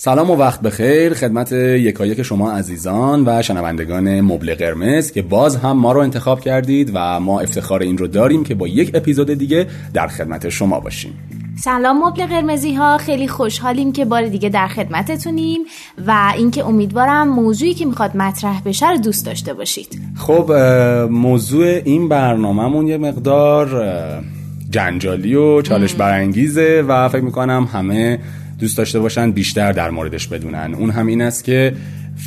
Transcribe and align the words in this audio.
سلام 0.00 0.30
و 0.30 0.36
وقت 0.36 0.60
بخیر 0.60 1.14
خدمت 1.14 1.52
یکایک 1.52 2.22
شما 2.22 2.52
عزیزان 2.52 3.24
و 3.26 3.42
شنوندگان 3.42 4.20
مبل 4.20 4.54
قرمز 4.54 5.12
که 5.12 5.22
باز 5.22 5.56
هم 5.56 5.72
ما 5.72 5.92
رو 5.92 6.00
انتخاب 6.00 6.40
کردید 6.40 6.90
و 6.94 7.20
ما 7.20 7.40
افتخار 7.40 7.82
این 7.82 7.98
رو 7.98 8.06
داریم 8.06 8.44
که 8.44 8.54
با 8.54 8.68
یک 8.68 8.90
اپیزود 8.94 9.30
دیگه 9.30 9.66
در 9.94 10.06
خدمت 10.06 10.48
شما 10.48 10.80
باشیم. 10.80 11.12
سلام 11.56 12.08
مبل 12.08 12.26
قرمزی 12.26 12.74
ها 12.74 12.98
خیلی 12.98 13.28
خوشحالیم 13.28 13.92
که 13.92 14.04
بار 14.04 14.26
دیگه 14.26 14.48
در 14.48 14.68
خدمتتونیم 14.68 15.60
و 16.06 16.32
اینکه 16.36 16.64
امیدوارم 16.64 17.28
موضوعی 17.28 17.74
که 17.74 17.86
می‌خواد 17.86 18.16
مطرح 18.16 18.62
بشه 18.64 18.90
رو 18.90 18.96
دوست 18.96 19.26
داشته 19.26 19.54
باشید. 19.54 20.00
خب 20.16 20.52
موضوع 21.10 21.66
این 21.84 22.08
برنامهمون 22.08 22.86
یه 22.86 22.98
مقدار 22.98 23.68
جنجالی 24.70 25.34
و 25.34 25.62
چالش 25.62 25.94
برانگیزه 25.94 26.84
و 26.88 27.08
فکر 27.08 27.24
می‌کنم 27.24 27.68
همه 27.72 28.18
دوست 28.58 28.78
داشته 28.78 29.00
باشن 29.00 29.32
بیشتر 29.32 29.72
در 29.72 29.90
موردش 29.90 30.28
بدونن. 30.28 30.74
اون 30.74 30.90
هم 30.90 31.06
این 31.06 31.22
است 31.22 31.44
که 31.44 31.72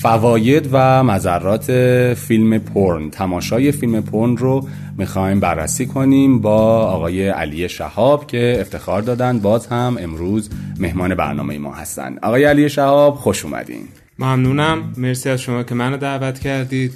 فواید 0.02 0.70
و 0.72 1.04
مذرات 1.04 1.72
فیلم 2.14 2.58
پرن 2.58 3.10
تماشای 3.10 3.72
فیلم 3.72 4.02
پرن 4.02 4.38
رو 4.38 4.68
می‌خوایم 4.98 5.40
بررسی 5.40 5.86
کنیم 5.86 6.42
با 6.42 6.80
آقای 6.80 7.30
علی 7.30 7.70
شهاب 7.70 8.28
که 8.28 8.58
افتخار 8.60 9.02
دادن 9.02 9.40
باز 9.40 9.68
هم 9.68 9.98
امروز 10.00 10.50
مهمان 10.80 11.16
برنامه 11.16 11.58
ما 11.58 11.74
هستن. 11.74 12.18
آقای 12.22 12.44
علی 12.44 12.70
شهاب 12.70 13.16
خوش 13.16 13.46
اومدین. 13.46 13.84
ممنونم. 14.22 14.94
مرسی 14.98 15.30
از 15.30 15.42
شما 15.42 15.64
که 15.64 15.76
منو 15.76 15.98
دعوت 15.98 16.40
کردید. 16.40 16.94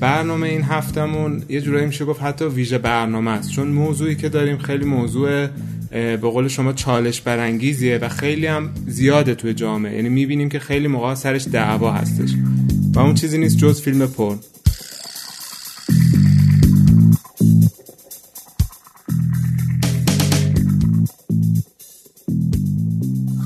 برنامه 0.00 0.48
این 0.48 0.62
هفتمون 0.62 1.42
یه 1.48 1.60
جورایی 1.60 1.86
میشه 1.86 2.04
گفت 2.04 2.22
حتی 2.22 2.44
ویژه 2.44 2.78
برنامه 2.78 3.30
است. 3.30 3.50
چون 3.50 3.68
موضوعی 3.68 4.14
که 4.14 4.28
داریم 4.28 4.58
خیلی 4.58 4.84
موضوع 4.84 5.46
به 5.90 6.16
قول 6.16 6.48
شما 6.48 6.72
چالش 6.72 7.20
برانگیزیه 7.20 7.98
و 7.98 8.08
خیلی 8.08 8.46
هم 8.46 8.70
زیاده 8.86 9.34
توی 9.34 9.54
جامعه. 9.54 9.96
یعنی 9.96 10.08
می‌بینیم 10.08 10.48
که 10.48 10.58
خیلی 10.58 10.88
موقع 10.88 11.14
سرش 11.14 11.48
دعوا 11.52 11.92
هستش. 11.92 12.30
و 12.94 12.98
اون 12.98 13.14
چیزی 13.14 13.38
نیست 13.38 13.58
جز 13.58 13.80
فیلم 13.80 14.06
پرن. 14.06 14.38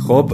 خب 0.07 0.33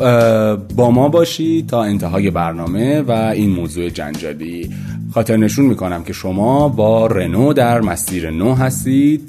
با 0.76 0.90
ما 0.90 1.08
باشی 1.08 1.62
تا 1.62 1.82
انتهای 1.82 2.30
برنامه 2.30 3.00
و 3.00 3.10
این 3.10 3.50
موضوع 3.50 3.88
جنجالی 3.88 4.70
خاطر 5.12 5.36
نشون 5.36 5.64
می‌کنم 5.64 6.04
که 6.04 6.12
شما 6.12 6.68
با 6.68 7.06
رنو 7.06 7.52
در 7.52 7.80
مسیر 7.80 8.30
نو 8.30 8.54
هستید 8.54 9.28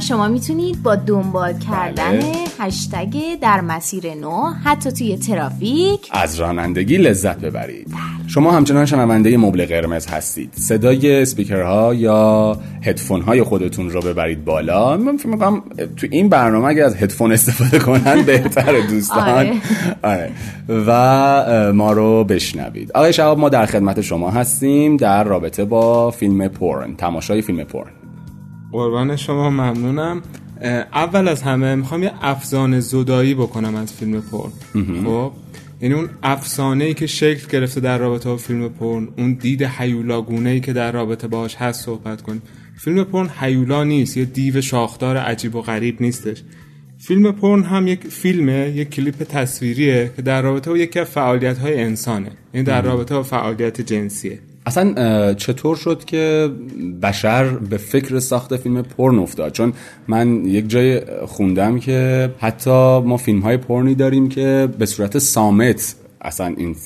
شما 0.00 0.28
می‌تونید 0.28 0.82
با 0.82 0.96
دنبال 0.96 1.58
کردن 1.58 2.10
بله. 2.10 2.32
هشتگ 2.58 3.16
در 3.40 3.60
مسیر 3.60 4.14
نو 4.14 4.50
حتی 4.64 4.92
توی 4.92 5.16
ترافیک 5.16 6.08
از 6.10 6.40
رانندگی 6.40 6.96
لذت 6.96 7.40
ببرید 7.40 7.88
بله. 7.88 8.28
شما 8.28 8.52
همچنان 8.52 8.86
شنونده 8.86 9.36
مبل 9.36 9.66
قرمز 9.66 10.06
هستید 10.06 10.52
صدای 10.54 11.22
اسپیکرها 11.22 11.94
یا 11.94 12.56
هدفون 12.82 13.22
های 13.22 13.42
خودتون 13.42 13.90
رو 13.90 14.00
ببرید 14.00 14.44
بالا 14.44 14.96
من 14.96 15.16
فکر 15.16 15.28
می‌کنم 15.28 15.62
تو 15.96 16.06
این 16.10 16.28
برنامه 16.28 16.64
اگر 16.64 16.84
از 16.84 16.96
هدفون 16.96 17.32
استفاده 17.32 17.78
کنن 17.78 18.22
بهتر 18.32 18.80
دوستان 18.80 19.28
آره. 19.28 19.52
آره. 20.02 20.30
و 20.86 21.72
ما 21.72 21.92
رو 21.92 22.24
بشنوید 22.24 22.92
آقای 22.92 23.12
شهاب 23.12 23.38
ما 23.38 23.48
در 23.48 23.66
خدمت 23.66 24.00
شما 24.00 24.30
هستیم 24.30 24.96
در 24.96 25.21
در 25.22 25.28
رابطه 25.28 25.64
با 25.64 26.10
فیلم 26.10 26.48
پورن 26.48 26.94
تماشای 26.96 27.42
فیلم 27.42 27.64
پورن. 27.64 27.90
قربان 28.72 29.16
شما 29.16 29.50
ممنونم. 29.50 30.22
اول 30.92 31.28
از 31.28 31.42
همه 31.42 31.74
می‌خوام 31.74 32.02
یه 32.02 32.12
افزانه 32.20 32.80
زدایی 32.80 33.34
بکنم 33.34 33.74
از 33.74 33.92
فیلم 33.92 34.20
پورن. 34.20 34.52
خب؟ 35.04 35.32
یعنی 35.80 35.94
اون 35.94 36.08
افسانه 36.22 36.84
ای 36.84 36.94
که 36.94 37.06
شکل 37.06 37.46
گرفته 37.50 37.80
در 37.80 37.98
رابطه 37.98 38.28
با 38.28 38.36
فیلم 38.36 38.68
پورن 38.68 39.08
اون 39.18 39.32
دید 39.32 39.62
حیولاگونه 39.62 40.50
ای 40.50 40.60
که 40.60 40.72
در 40.72 40.92
رابطه 40.92 41.28
باش 41.28 41.56
هست 41.56 41.84
صحبت 41.84 42.22
کنیم. 42.22 42.42
فیلم 42.78 43.04
پورن 43.04 43.28
حیولا 43.28 43.84
نیست 43.84 44.16
یه 44.16 44.24
دیو 44.24 44.60
شاخدار 44.60 45.16
عجیب 45.16 45.54
و 45.54 45.60
غریب 45.62 46.02
نیستش. 46.02 46.42
فیلم 46.98 47.32
پورن 47.32 47.62
هم 47.62 47.86
یک 47.86 48.06
فیلمه 48.06 48.72
یک 48.76 48.90
کلیپ 48.90 49.22
تصویریه 49.22 50.10
که 50.16 50.22
در 50.22 50.42
رابطه 50.42 50.70
با 50.70 50.78
یکی 50.78 50.98
از 50.98 51.06
فعالیت 51.06 51.58
های 51.58 51.82
انسانه. 51.82 52.30
یعنی 52.54 52.66
در 52.66 52.82
رابطه 52.82 53.14
با 53.14 53.22
فعالیت 53.22 53.80
جنسیه. 53.80 54.38
اصلا 54.66 55.34
چطور 55.34 55.76
شد 55.76 56.04
که 56.04 56.50
بشر 57.02 57.44
به 57.44 57.76
فکر 57.76 58.18
ساخت 58.18 58.56
فیلم 58.56 58.82
پرن 58.82 59.18
افتاد؟ 59.18 59.52
چون 59.52 59.72
من 60.08 60.44
یک 60.44 60.68
جای 60.68 61.00
خوندم 61.26 61.78
که 61.78 62.30
حتی 62.38 63.00
ما 63.00 63.16
فیلم 63.16 63.40
های 63.40 63.56
پرنی 63.56 63.94
داریم 63.94 64.28
که 64.28 64.68
به 64.78 64.86
صورت 64.86 65.18
سامت 65.18 65.94
اصلا 66.20 66.54
این 66.56 66.76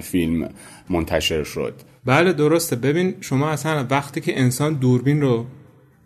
فیلم 0.00 0.48
منتشر 0.90 1.44
شد. 1.44 1.74
بله 2.04 2.32
درسته. 2.32 2.76
ببین 2.76 3.14
شما 3.20 3.48
اصلا 3.48 3.86
وقتی 3.90 4.20
که 4.20 4.40
انسان 4.40 4.74
دوربین 4.74 5.20
رو 5.20 5.46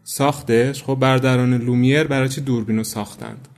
ساختش 0.04 0.82
خب 0.82 0.94
بردران 0.94 1.54
لومیر 1.54 2.04
برای 2.04 2.28
چی 2.28 2.40
دوربین 2.40 2.76
رو 2.76 2.84
ساختند؟ 2.84 3.48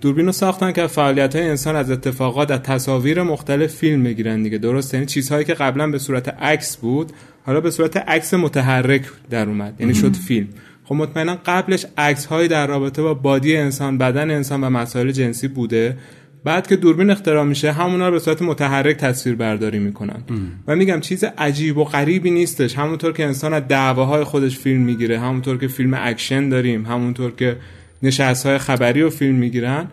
دوربین 0.00 0.26
رو 0.26 0.32
ساختن 0.32 0.72
که 0.72 0.86
فعالیت 0.86 1.36
های 1.36 1.48
انسان 1.48 1.76
از 1.76 1.90
اتفاقات 1.90 2.50
از 2.50 2.60
تصاویر 2.60 3.22
مختلف 3.22 3.74
فیلم 3.74 4.02
بگیرن 4.02 4.42
دیگه. 4.42 4.58
درست 4.58 4.94
یعنی 4.94 5.06
چیزهایی 5.06 5.44
که 5.44 5.54
قبلا 5.54 5.86
به 5.86 5.98
صورت 5.98 6.28
عکس 6.28 6.76
بود 6.76 7.12
حالا 7.46 7.60
به 7.60 7.70
صورت 7.70 7.96
عکس 7.96 8.34
متحرک 8.34 9.02
در 9.30 9.48
اومد. 9.48 9.80
یعنی 9.80 9.94
شد 9.94 10.16
فیلم. 10.16 10.48
خب 10.84 10.94
مطمئنا 10.94 11.38
قبلش 11.46 11.86
عکس 11.98 12.26
هایی 12.26 12.48
در 12.48 12.66
رابطه 12.66 13.02
با 13.02 13.14
body 13.14 13.56
انسان 13.56 13.98
بدن 13.98 14.30
انسان 14.30 14.64
و 14.64 14.70
مسائل 14.70 15.10
جنسی 15.10 15.48
بوده. 15.48 15.96
بعد 16.44 16.66
که 16.66 16.76
دوربین 16.76 17.10
اختراع 17.10 17.44
میشه 17.44 17.72
همونا 17.72 18.08
رو 18.08 18.12
به 18.12 18.18
صورت 18.18 18.42
متحرک 18.42 18.96
تصویر 18.96 19.36
برداری 19.36 19.78
می‌کنن 19.78 20.22
و 20.66 20.76
میگم 20.76 21.00
چیز 21.00 21.24
عجیب 21.24 21.78
و 21.78 21.84
غریبی 21.84 22.30
نیستش. 22.30 22.78
همونطور 22.78 23.12
که 23.12 23.24
انسان 23.24 23.54
از 23.54 23.62
دعواهای 23.68 24.24
خودش 24.24 24.58
فیلم 24.58 24.82
می‌گیره 24.82 25.20
همونطور 25.20 25.58
که 25.58 25.68
فیلم 25.68 25.94
اکشن 25.94 26.48
داریم 26.48 26.86
همونطور 26.86 27.30
که 27.30 27.56
نشست 28.02 28.46
های 28.46 28.58
خبری 28.58 29.02
و 29.02 29.10
فیلم 29.10 29.34
می‌گیرن. 29.34 29.86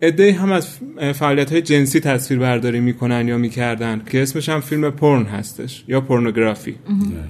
عده‌ای 0.00 0.30
هم 0.30 0.52
از 0.52 0.68
فعالیت 1.14 1.52
های 1.52 1.62
جنسی 1.62 2.00
تصویر 2.00 2.40
برداری 2.40 2.80
می‌کنن 2.80 3.28
یا 3.28 3.38
می‌کردن 3.38 4.02
که 4.10 4.22
اسمش 4.22 4.48
هم 4.48 4.60
فیلم 4.60 4.90
پرن 4.90 5.24
هستش 5.24 5.84
یا 5.88 6.00
پورنوگرافی. 6.00 6.74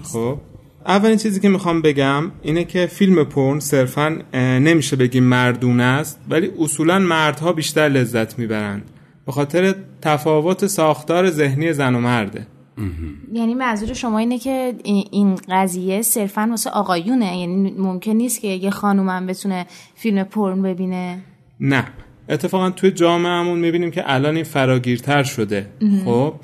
خب 0.03 0.39
اولین 0.87 1.17
چیزی 1.17 1.41
که 1.41 1.49
می‌خوام 1.49 1.83
بگم 1.83 2.31
اینه 2.43 2.65
که 2.65 2.87
فیلم 2.87 3.25
پرن 3.25 3.61
صرفا 3.61 4.19
نمیشه 4.35 4.97
بگیم 4.97 5.25
مردونه 5.25 5.83
است 5.83 6.21
ولی 6.31 6.51
اصولا 6.59 6.99
مردها 6.99 7.53
بیشتر 7.53 7.89
لذت 7.89 8.39
می‌برند. 8.39 8.83
به 9.27 9.33
خاطر 9.33 9.75
تفاوت 10.03 10.67
ساختار 10.67 11.31
ذهنی 11.31 11.73
زن 11.73 11.95
و 11.95 12.01
مرده. 12.01 12.47
یعنی 13.33 13.55
منظور 13.55 13.93
شما 13.93 14.19
اینه 14.19 14.39
که 14.39 14.75
این 14.85 15.39
قضیه 15.49 16.03
صرفا 16.03 16.47
واسه 16.51 16.71
آقایونه؟ 16.71 17.39
یعنی 17.39 17.75
ممکن 17.79 18.11
نیست 18.13 18.41
که 18.41 18.49
یه 18.49 18.71
خانومم 18.71 19.27
بتونه 19.27 19.67
فیلم 19.95 20.25
پرن 20.25 20.63
ببینه؟ 20.63 21.19
نه. 21.61 21.85
اتفاقا 22.29 22.71
توی 22.71 22.91
جامعهمون 22.91 23.59
می‌بینیم 23.59 23.91
که 23.91 24.03
الان 24.07 24.35
این 24.35 24.45
فراگیرتر 24.45 25.23
شده. 25.23 25.67
خب؟ 26.05 26.35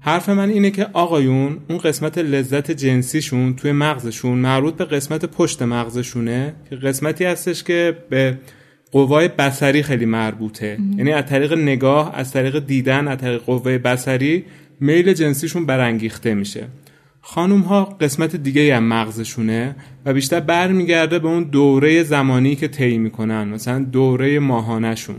حرف 0.00 0.28
من 0.28 0.50
اینه 0.50 0.70
که 0.70 0.86
آقایون 0.92 1.58
اون 1.68 1.78
قسمت 1.78 2.18
لذت 2.18 2.70
جنسیشون 2.70 3.56
توی 3.56 3.72
مغزشون 3.72 4.38
مربوط 4.38 4.74
به 4.74 4.84
قسمت 4.84 5.24
پشت 5.24 5.62
مغزشونه 5.62 6.54
که 6.70 6.76
قسمتی 6.76 7.24
هستش 7.24 7.64
که 7.64 7.96
به 8.10 8.38
قوای 8.92 9.28
بسری 9.28 9.82
خیلی 9.82 10.06
مربوطه. 10.06 10.78
یعنی 10.96 11.12
از 11.12 11.26
طریق 11.26 11.52
نگاه 11.52 12.12
از 12.14 12.32
طریق 12.32 12.66
دیدن 12.66 13.08
از 13.08 13.18
طریق 13.18 13.42
قوای 13.42 13.78
بسری 13.78 14.44
میل 14.80 15.12
جنسیشون 15.12 15.66
برانگیخته 15.66 16.34
میشه. 16.34 16.66
خانوم 17.20 17.60
ها 17.60 17.84
قسمت 17.84 18.36
دیگه 18.36 18.76
هم 18.76 18.84
مغزشونه 18.84 19.76
و 20.04 20.12
بیشتر 20.12 20.40
برمیگرده 20.40 21.18
به 21.18 21.28
اون 21.28 21.42
دوره 21.42 22.02
زمانی 22.02 22.56
که 22.56 22.68
طی 22.68 22.98
می‌کنن 22.98 23.48
مثلا 23.48 23.78
دوره 23.78 24.38
ماهانهشون. 24.38 25.16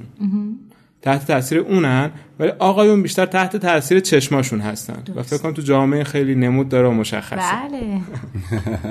تحت 1.02 1.28
تاثیر 1.28 1.60
اونن 1.60 2.12
ولی 2.40 2.52
آقایون 2.60 3.02
بیشتر 3.02 3.26
تحت 3.26 3.58
تاثیر 3.58 4.00
چشماشون 4.00 4.60
هستن. 4.60 5.04
و 5.16 5.24
فکر 5.24 5.38
کنم 5.38 5.54
تو 5.54 5.62
جامعه 5.62 6.04
خیلی 6.04 6.36
نمود 6.36 6.70
داره 6.70 6.88
و 6.88 6.92
مشخصه. 6.92 7.56
بله. 7.70 8.02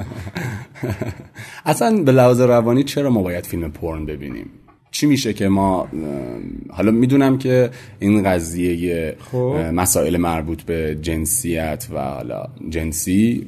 اصلا 1.67 2.03
به 2.03 2.13
لحاظ 2.13 2.41
روانی 2.41 2.85
چرا 2.85 3.11
ما 3.11 3.23
باید 3.23 3.47
فیلم 3.47 3.71
پرن 3.71 4.07
ببینیم؟ 4.07 4.51
چی 4.95 5.07
میشه 5.07 5.33
که 5.33 5.49
ما 5.49 5.89
حالا 6.71 6.91
می‌دونم 6.91 7.39
که 7.39 7.71
این 7.99 8.23
قضیه 8.23 9.17
خب. 9.19 9.57
مسائل 9.75 10.17
مربوط 10.17 10.63
به 10.63 10.99
جنسیت 11.03 11.87
و 11.91 11.99
حالا 11.99 12.47
جنسی 12.69 13.47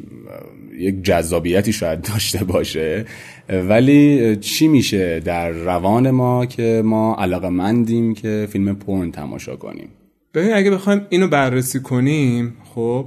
یک 0.78 1.02
جذابیتی 1.02 1.72
شاید 1.72 2.02
داشته 2.12 2.44
باشه. 2.44 3.04
ولی 3.48 4.36
چی 4.36 4.68
میشه 4.68 5.20
در 5.20 5.50
روان 5.50 6.10
ما 6.10 6.46
که 6.46 6.82
ما 6.84 7.14
علاقه 7.14 7.48
مندیم 7.48 8.14
که 8.14 8.48
فیلم 8.50 8.74
پرن 8.74 9.10
تماشا 9.10 9.56
کنیم؟ 9.56 9.88
ببین 10.34 10.52
اگه 10.52 10.70
بخوایم 10.70 11.06
اینو 11.08 11.28
بررسی 11.28 11.80
کنیم 11.80 12.54
خب 12.74 13.06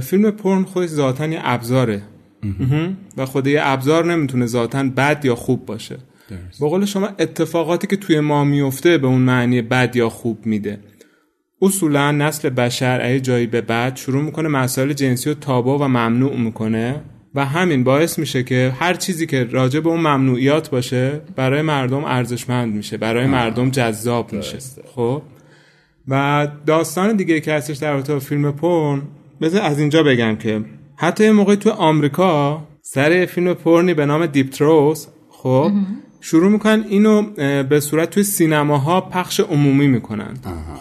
فیلم 0.00 0.30
پرن 0.30 0.64
خودش 0.64 0.88
ذاتا 0.88 1.26
یه 1.26 1.40
ابزاره. 1.42 2.02
و 3.16 3.26
خود 3.26 3.46
یه 3.46 3.60
ابزار 3.62 4.12
نمی‌تونه 4.12 4.46
ذاتا 4.46 4.82
بد 4.82 5.24
یا 5.24 5.34
خوب 5.34 5.66
باشه. 5.66 5.98
به 6.60 6.68
قول 6.68 6.84
شما 6.84 7.08
اتفاقاتی 7.18 7.86
که 7.86 7.96
توی 7.96 8.20
ما 8.20 8.44
میفته 8.44 8.98
به 8.98 9.06
اون 9.06 9.20
معنی 9.20 9.62
بد 9.62 9.96
یا 9.96 10.08
خوب 10.08 10.46
میده. 10.46 10.78
اصولا 11.62 12.12
نسل 12.12 12.48
بشر 12.48 13.00
ای 13.00 13.20
جایی 13.20 13.46
به 13.46 13.60
بعد 13.60 13.96
شروع 13.96 14.22
می‌کنه 14.22 14.48
مسائل 14.48 14.92
جنسی 14.92 15.28
رو 15.30 15.34
تابو 15.34 15.70
و 15.70 15.88
ممنوع 15.88 16.36
می‌کنه 16.36 17.00
و 17.34 17.44
همین 17.44 17.84
باعث 17.84 18.18
میشه 18.18 18.42
که 18.42 18.72
هر 18.78 18.94
چیزی 18.94 19.26
که 19.26 19.44
راجع 19.44 19.80
به 19.80 19.88
اون 19.88 20.00
ممنوعیات 20.00 20.70
باشه 20.70 21.20
برای 21.36 21.62
مردم 21.62 22.04
ارزشمند 22.04 22.74
میشه 22.74 22.96
برای 22.96 23.26
مردم 23.26 23.70
جذاب 23.70 24.32
میشه. 24.32 24.58
خب؟ 24.94 25.22
و 26.08 26.48
داستان 26.66 27.16
دیگه 27.16 27.40
که 27.40 27.52
هستش 27.52 27.76
در 27.76 27.92
رابطه 27.92 28.18
فیلم 28.18 28.52
پرن 28.52 29.02
بذار 29.40 29.62
از 29.62 29.78
اینجا 29.78 30.02
بگم 30.02 30.36
که 30.36 30.64
حتی 30.96 31.24
یه 31.24 31.32
موقعی 31.32 31.56
تو 31.56 31.70
آمریکا 31.70 32.62
سر 32.82 33.26
فیلم 33.26 33.54
پرنی 33.54 33.94
به 33.94 34.06
نام 34.06 34.26
دیپ 34.26 34.50
تروس 34.50 35.06
خب؟ 35.30 35.72
شروع 36.20 36.50
می‌کنن 36.50 36.84
اینو 36.88 37.22
به 37.62 37.80
صورت 37.80 38.10
توی 38.10 38.22
سینماها 38.22 39.00
پخش 39.00 39.40
عمومی 39.40 39.86
می‌کنن. 39.86 40.34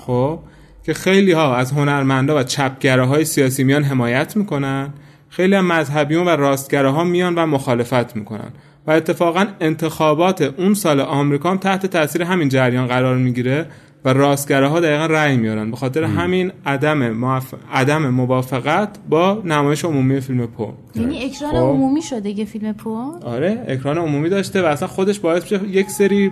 خب؟ 0.06 0.39
که 0.83 0.94
خیلی 0.94 1.31
ها 1.31 1.56
از 1.56 1.71
هنرمندا 1.71 2.39
و 2.39 2.44
چپگره 2.44 3.06
های 3.06 3.25
سیاسی 3.25 3.63
میان 3.63 3.83
حمایت 3.83 4.38
می‌کنن. 4.38 4.94
خیلی 5.30 5.56
هم 5.56 5.65
مذهبیون 5.65 6.27
و 6.27 6.30
راستگره 6.30 6.89
ها 6.89 7.03
میان 7.03 7.36
و 7.36 7.45
مخالفت 7.45 8.15
می‌کنن. 8.15 8.50
و 8.88 8.91
اتفاقا 8.91 9.45
انتخابات 9.62 10.41
اون 10.41 10.74
سال 10.74 11.00
آمریکا 11.00 11.51
هم 11.51 11.57
تحت 11.57 11.85
تاثیر 11.85 12.21
همین 12.21 12.50
جریان 12.50 12.88
قرار 12.88 13.18
می‌گیره. 13.18 13.65
و 14.05 14.13
راستگره 14.13 14.67
ها 14.67 14.79
دقیقا 14.79 15.05
رأی 15.05 15.37
میارن. 15.37 15.71
به 15.71 15.77
خاطر 15.77 16.03
همین 16.03 16.51
عدم 16.65 17.09
موف... 17.09 17.53
عدم 17.73 18.07
موافقت 18.07 18.89
با 19.09 19.41
نمایش 19.45 19.85
عمومی 19.85 20.21
فیلم 20.21 20.47
پو. 20.47 20.73
یعنی 20.95 21.23
اکران 21.23 21.51
خب. 21.51 21.57
عمومی 21.57 22.01
شده 22.01 22.33
که 22.33 22.45
فیلم 22.45 22.73
پو؟ 22.73 23.13
آره 23.23 23.65
اکران 23.67 23.97
عمومی 23.97 24.29
داشته 24.29 24.61
و 24.61 24.65
اصلا 24.65 24.87
خودش 24.87 25.19
باعث 25.19 25.43
میشه 25.43 25.67
یک 25.67 25.89
سری 25.89 26.31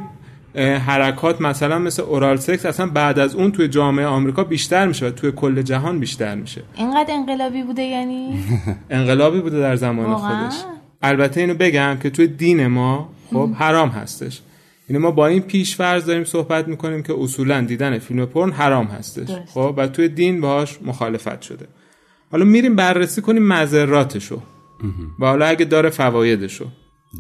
حرکات 0.58 1.42
مثلا 1.42 1.80
مثل 1.80 2.04
اورال 2.04 2.38
سکس 2.38 2.66
اصلا 2.66 2.86
بعد 2.86 3.20
از 3.20 3.36
اون 3.36 3.52
توی 3.52 3.68
جامعه 3.68 4.06
آمریکا 4.06 4.44
بیشتر 4.44 4.88
میشه 4.88 5.08
و 5.08 5.10
توی 5.10 5.32
کل 5.32 5.62
جهان 5.62 6.00
بیشتر 6.00 6.36
میشه. 6.36 6.62
اینقدر 6.76 7.14
انقلابی 7.14 7.64
بوده 7.64 7.82
یعنی؟ 7.82 8.44
انقلابی 8.90 9.40
بوده 9.40 9.60
در 9.60 9.76
زمان 9.76 10.16
خودش. 10.16 10.56
البته 11.02 11.42
اینو 11.42 11.54
بگم 11.54 11.98
که 12.04 12.10
توی 12.10 12.28
دین 12.28 12.68
ما 12.68 13.10
خب 13.34 13.50
حرام 13.54 13.90
هستش. 13.90 14.42
یعنی 14.90 15.04
ما 15.04 15.12
با 15.12 15.28
این 15.28 15.42
پیش 15.42 15.76
فرض 15.76 16.06
داریم 16.06 16.24
صحبت 16.24 16.68
می‌کنیم 16.68 17.04
که 17.04 17.14
اصولا 17.20 17.62
دیدن 17.62 18.00
فیلم 18.00 18.26
پرن 18.26 18.52
حرام 18.52 18.86
هستش. 18.86 19.30
خب 19.54 19.74
و 19.78 19.88
توی 19.88 20.08
دین 20.08 20.42
باهاش 20.42 20.80
مخالفت 20.82 21.42
شده. 21.42 21.68
حالا 22.32 22.46
میریم 22.46 22.76
بررسی 22.76 23.22
کنیم 23.22 23.44
مذراتشو 23.44 24.42
و 25.20 25.26
حالا 25.26 25.46
اگه 25.46 25.66
داره 25.66 25.90
فوایدشو. 25.90 26.68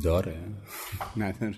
داره. 0.04 0.36
نداره. 1.18 1.56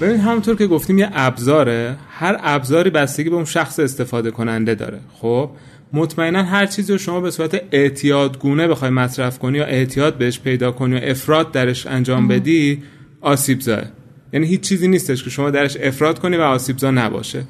ببین 0.00 0.20
همونطور 0.20 0.56
که 0.56 0.66
گفتیم 0.66 0.98
یه 0.98 1.10
ابزاره. 1.12 1.96
هر 2.10 2.36
ابزاری 2.42 2.90
بستگی 2.90 3.30
به 3.30 3.36
اون 3.36 3.44
شخص 3.44 3.78
استفاده 3.78 4.30
کننده 4.30 4.74
داره. 4.74 5.00
خب 5.20 5.50
مطمئنا 5.92 6.42
هر 6.42 6.66
چیزی 6.66 6.92
رو 6.92 6.98
شما 6.98 7.20
به 7.20 7.30
صورت 7.30 7.62
اعتیادگونه 7.72 8.68
بخوای 8.68 8.90
مصرف 8.90 9.38
کنی 9.38 9.58
یا 9.58 9.64
اعتیاد 9.64 10.18
بهش 10.18 10.40
پیدا 10.40 10.72
کنی 10.72 10.96
یا 10.96 11.02
افراد 11.02 11.52
درش 11.52 11.86
انجام 11.86 12.28
بدی 12.28 12.82
آسیب 13.20 13.60
زاه 13.60 13.82
یعنی 14.32 14.46
هیچ 14.46 14.60
چیزی 14.60 14.88
نیستش 14.88 15.24
که 15.24 15.30
شما 15.30 15.50
درش 15.50 15.76
افراد 15.80 16.18
کنی 16.18 16.36
و 16.36 16.40
آسیبزا 16.40 16.90
نباشه. 16.90 17.44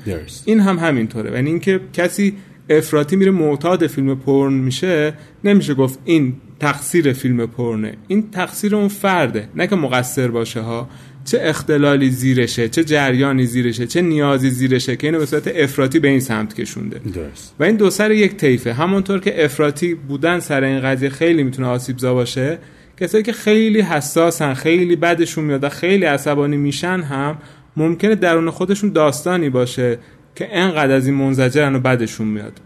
این 0.45 0.61
هم 0.61 0.79
همینطوره. 0.79 1.33
یعنی 1.33 1.51
اینکه 1.51 1.81
کسی 1.93 2.35
افراطی 2.71 3.17
میره 3.17 3.31
معتاد 3.31 3.87
فیلم 3.87 4.15
پرن 4.15 4.53
میشه 4.53 5.15
نمیشه 5.45 5.75
گفت 5.75 5.99
این 6.05 6.35
تقصیر 6.61 7.13
فیلم 7.13 7.47
پرنه. 7.47 7.95
این 8.09 8.31
تقصیر 8.31 8.77
اون 8.77 8.89
فرده. 8.89 9.49
نه 9.55 9.67
که 9.67 9.77
مقصر 9.77 10.29
باشه 10.29 10.61
ها. 10.61 10.89
چه 11.25 11.39
اختلالی 11.43 12.11
زیرشه 12.11 12.69
چه 12.69 12.85
جریانی 12.85 13.47
زیرشه 13.47 13.87
چه 13.87 14.03
نیازی 14.03 14.51
زیرشه 14.51 14.97
که 14.97 15.07
اینو 15.07 15.19
به 15.19 15.27
صورت 15.27 15.49
افراطی 15.57 15.99
به 15.99 16.09
این 16.09 16.21
سمت 16.21 16.55
کشونده. 16.55 16.99
درست. 16.99 17.55
و 17.61 17.65
این 17.65 17.77
دو 17.77 17.91
سر 17.91 18.11
یک 18.11 18.37
طیفه. 18.37 18.73
همونطور 18.73 19.21
که 19.21 19.45
افراطی 19.45 19.95
بودن 19.95 20.41
سر 20.41 20.65
این 20.65 20.81
قضیه 20.81 21.09
خیلی 21.09 21.43
می‌تونه 21.43 21.69
آسیبزا 21.69 22.15
باشه 22.15 22.59
کسایی 23.01 23.25
که 23.25 23.33
خیلی 23.33 23.81
حساسن 23.81 24.55
خیلی 24.55 24.97
بدشون 24.97 25.45
میاد 25.45 25.65
و 25.65 25.69
خیلی 25.69 26.05
عصبانی 26.05 26.57
میشن 26.57 27.01
هم 27.01 27.39
ممکنه 27.77 28.15
درون 28.15 28.51
خودشون 28.51 28.91
داستانی 28.93 29.51
باشه 29.51 29.99
که 30.35 30.49
انقدر 30.53 30.95
از 30.95 31.07
این 31.07 31.17
منزجرن 31.17 31.75
و 31.75 31.81
بدشون 31.81 32.27
میاد. 32.27 32.61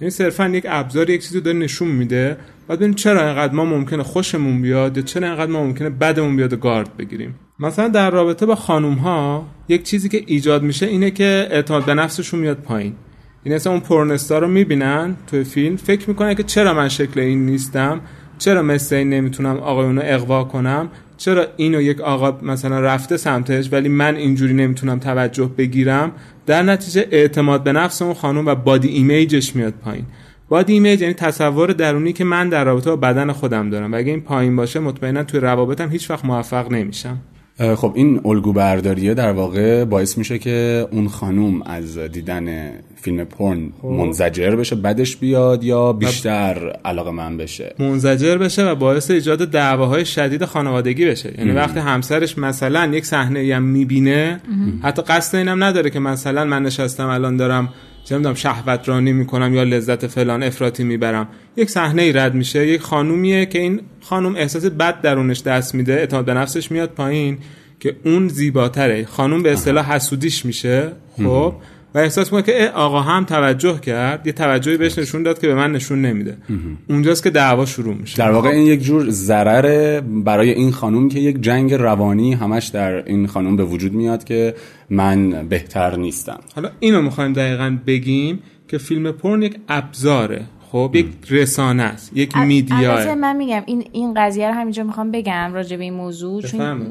یعنی 0.00 0.10
صرفا 0.10 0.48
یک 0.48 0.66
ابزار 0.68 1.10
یک 1.10 1.22
چیزی 1.22 1.40
داره 1.40 1.58
نشون 1.58 1.88
میده 1.88 2.36
بعد 2.68 2.78
ببین 2.78 2.94
چرا 2.94 3.28
انقدر 3.28 3.52
ما 3.52 3.64
ممکنه 3.64 4.02
خوشمون 4.02 4.62
بیاد 4.62 4.96
یا 4.96 5.02
چرا 5.02 5.28
انقدر 5.28 5.50
ما 5.50 5.64
ممکنه 5.64 5.90
بدمون 5.90 6.36
بیاد 6.36 6.52
و 6.52 6.56
گارد 6.56 6.96
بگیریم. 6.96 7.34
مثلا 7.58 7.88
در 7.88 8.10
رابطه 8.10 8.46
با 8.46 8.54
خانوم 8.54 8.94
ها 8.94 9.46
یک 9.68 9.82
چیزی 9.82 10.08
که 10.08 10.22
ایجاد 10.26 10.62
میشه 10.62 10.86
اینه 10.86 11.10
که 11.10 11.46
اعتماد 11.50 11.84
به 11.84 11.94
نفسشون 11.94 12.40
میاد 12.40 12.56
پایین. 12.56 12.92
این 13.44 13.54
اصلا 13.54 13.72
اون 13.72 13.80
پرنستا 13.80 14.38
رو 14.38 14.48
می‌بینن 14.48 15.16
توی 15.26 15.44
فیلم 15.44 15.76
فکر 15.76 16.08
می‌کنن 16.08 16.34
که 16.34 16.42
چرا 16.42 16.74
من 16.74 16.88
شکل 16.88 17.20
این 17.20 17.46
نیستم؟ 17.46 18.00
چرا 18.38 18.62
مثل 18.62 18.96
این 18.96 19.10
نمی‌تونم 19.10 19.56
آقایونو 19.56 20.00
اغوا 20.04 20.44
کنم؟ 20.44 20.88
چرا 21.16 21.46
اینو 21.56 21.82
یک 21.82 22.00
آقا 22.00 22.38
مثلا 22.42 22.80
رفته 22.80 23.16
سمتش 23.16 23.72
ولی 23.72 23.88
من 23.88 24.16
اینجوری 24.16 24.54
نمی‌تونم 24.54 24.98
توجه 24.98 25.50
بگیرم؟ 25.58 26.12
در 26.46 26.62
نتیجه 26.62 27.08
اعتماد 27.10 27.62
به 27.62 27.72
نفس 27.72 28.02
اون 28.02 28.14
خانم 28.14 28.46
و 28.46 28.54
body 28.54 28.88
image 28.88 29.37
ش 29.37 29.56
میاد 29.56 29.74
پایین. 29.84 30.06
body 30.48 30.72
image 30.72 31.00
یعنی 31.02 31.14
تصور 31.14 31.72
درونی 31.72 32.12
که 32.12 32.24
من 32.24 32.48
در 32.48 32.64
رابطه 32.64 32.90
با 32.90 32.96
بدن 32.96 33.32
خودم 33.32 33.70
دارم 33.70 33.92
و 33.92 33.96
اگه 33.96 34.10
این 34.10 34.20
پایین 34.20 34.56
باشه 34.56 34.80
مطمئنا 34.80 35.24
توی 35.24 35.40
روابطم 35.40 35.90
هیچ 35.90 36.10
وقت 36.10 36.24
موفق 36.24 36.72
نمیشم. 36.72 37.18
خب 37.58 37.92
این 37.94 38.20
الگو 38.24 38.52
برداریه 38.52 39.14
در 39.14 39.32
واقع 39.32 39.84
باعث 39.84 40.18
میشه 40.18 40.38
که 40.38 40.86
اون 40.90 41.08
خانوم 41.08 41.62
از 41.62 41.98
دیدن 41.98 42.70
فیلم 42.96 43.24
پرن 43.24 43.72
خب. 43.82 43.88
منزجر 43.88 44.56
بشه 44.56 44.76
بدش 44.76 45.16
بیاد 45.16 45.64
یا 45.64 45.92
بیشتر 45.92 46.76
علاقه‌مند 46.84 47.36
بشه؟ 47.36 47.74
منزجر 47.78 48.38
بشه 48.38 48.70
و 48.70 48.74
باعث 48.74 49.10
ایجاد 49.10 49.50
دعواهای 49.50 50.04
شدید 50.04 50.44
خانوادگی 50.44 51.06
بشه. 51.06 51.34
یعنی 51.38 51.50
وقتی 51.52 51.80
همسرش 51.80 52.38
مثلا 52.38 52.86
یک 52.86 53.06
صحنه 53.06 53.54
هم 53.54 53.62
می‌بینه 53.62 54.40
حتی 54.82 55.02
قصد 55.02 55.36
اینم 55.36 55.64
نداره 55.64 55.90
که 55.90 55.98
مثلا 55.98 56.44
من 56.44 56.62
نشستم 56.62 57.06
الان 57.06 57.36
دارم 57.36 57.68
چه 58.04 58.16
می‌دونم 58.16 58.34
شهوت 58.34 58.88
رانی 58.88 59.12
می‌کنم 59.12 59.54
یا 59.54 59.62
لذت 59.62 60.06
فلان 60.06 60.42
افراطی 60.42 60.84
می‌برم. 60.84 61.28
یک 61.56 61.70
صحنه 61.70 62.02
ای 62.02 62.12
رد 62.12 62.34
میشه 62.34 62.66
یک 62.66 62.80
خانومیه 62.80 63.46
که 63.46 63.58
این 63.58 63.80
خانوم 64.00 64.36
احساس 64.36 64.64
بد 64.64 65.00
درونش 65.00 65.42
دست 65.42 65.74
میده 65.74 65.92
اعتماد 65.92 66.24
به 66.24 66.34
نفسش 66.34 66.70
میاد 66.70 66.90
پایین 66.90 67.38
که 67.80 67.96
اون 68.04 68.28
زیباتره. 68.28 69.04
خانوم 69.04 69.42
به 69.42 69.52
اصطلاح 69.52 69.92
حسودیش 69.92 70.44
میشه 70.44 70.92
خب؟ 71.16 71.54
و 71.94 71.98
احساس 71.98 72.32
می‌کنه 72.32 72.42
که 72.42 72.70
آقا 72.74 73.00
هم 73.00 73.24
توجه 73.24 73.80
کرد 73.80 74.26
یه 74.26 74.32
توجهی 74.32 74.76
بهش 74.76 74.98
نشون 74.98 75.22
داد 75.22 75.40
که 75.40 75.46
به 75.46 75.54
من 75.54 75.72
نشون 75.72 76.02
نمیده. 76.02 76.36
اونجاست 76.88 77.22
که 77.22 77.30
دعوا 77.30 77.66
شروع 77.66 77.94
میشه. 77.94 78.18
در 78.18 78.30
واقع 78.30 78.48
این 78.48 78.66
یک 78.66 78.82
جور 78.82 79.10
ضرر 79.10 80.00
برای 80.00 80.50
این 80.50 80.72
خانوم 80.72 81.08
که 81.08 81.20
یک 81.20 81.40
جنگ 81.40 81.74
روانی 81.74 82.34
همش 82.34 82.66
در 82.66 83.08
این 83.08 83.26
خانوم 83.26 83.56
به 83.56 83.64
وجود 83.64 83.92
میاد 83.92 84.24
که 84.24 84.54
من 84.90 85.48
بهتر 85.48 85.96
نیستم. 85.96 86.40
حالا 86.54 86.70
اینو 86.80 87.02
می‌خوایم 87.02 87.32
دقیقا 87.32 87.78
بگیم 87.86 88.38
که 88.68 88.78
فیلم 88.78 89.12
پرن 89.12 89.42
یک 89.42 89.58
ابزاره. 89.68 90.42
خب 90.72 90.90
یک 90.94 91.06
رسانه 91.30 91.82
است 91.82 92.16
یک 92.16 92.36
میدیا. 92.36 93.14
من 93.14 93.36
میگم 93.36 93.62
این 93.66 93.84
این 93.92 94.14
قضیه 94.16 94.48
رو 94.48 94.54
همینجا 94.54 94.82
می‌خوام 94.84 95.10
بگم 95.10 95.50
راجع 95.54 95.76
به 95.76 95.84
این 95.84 95.94
موضوع 95.94 96.42
چون 96.42 96.86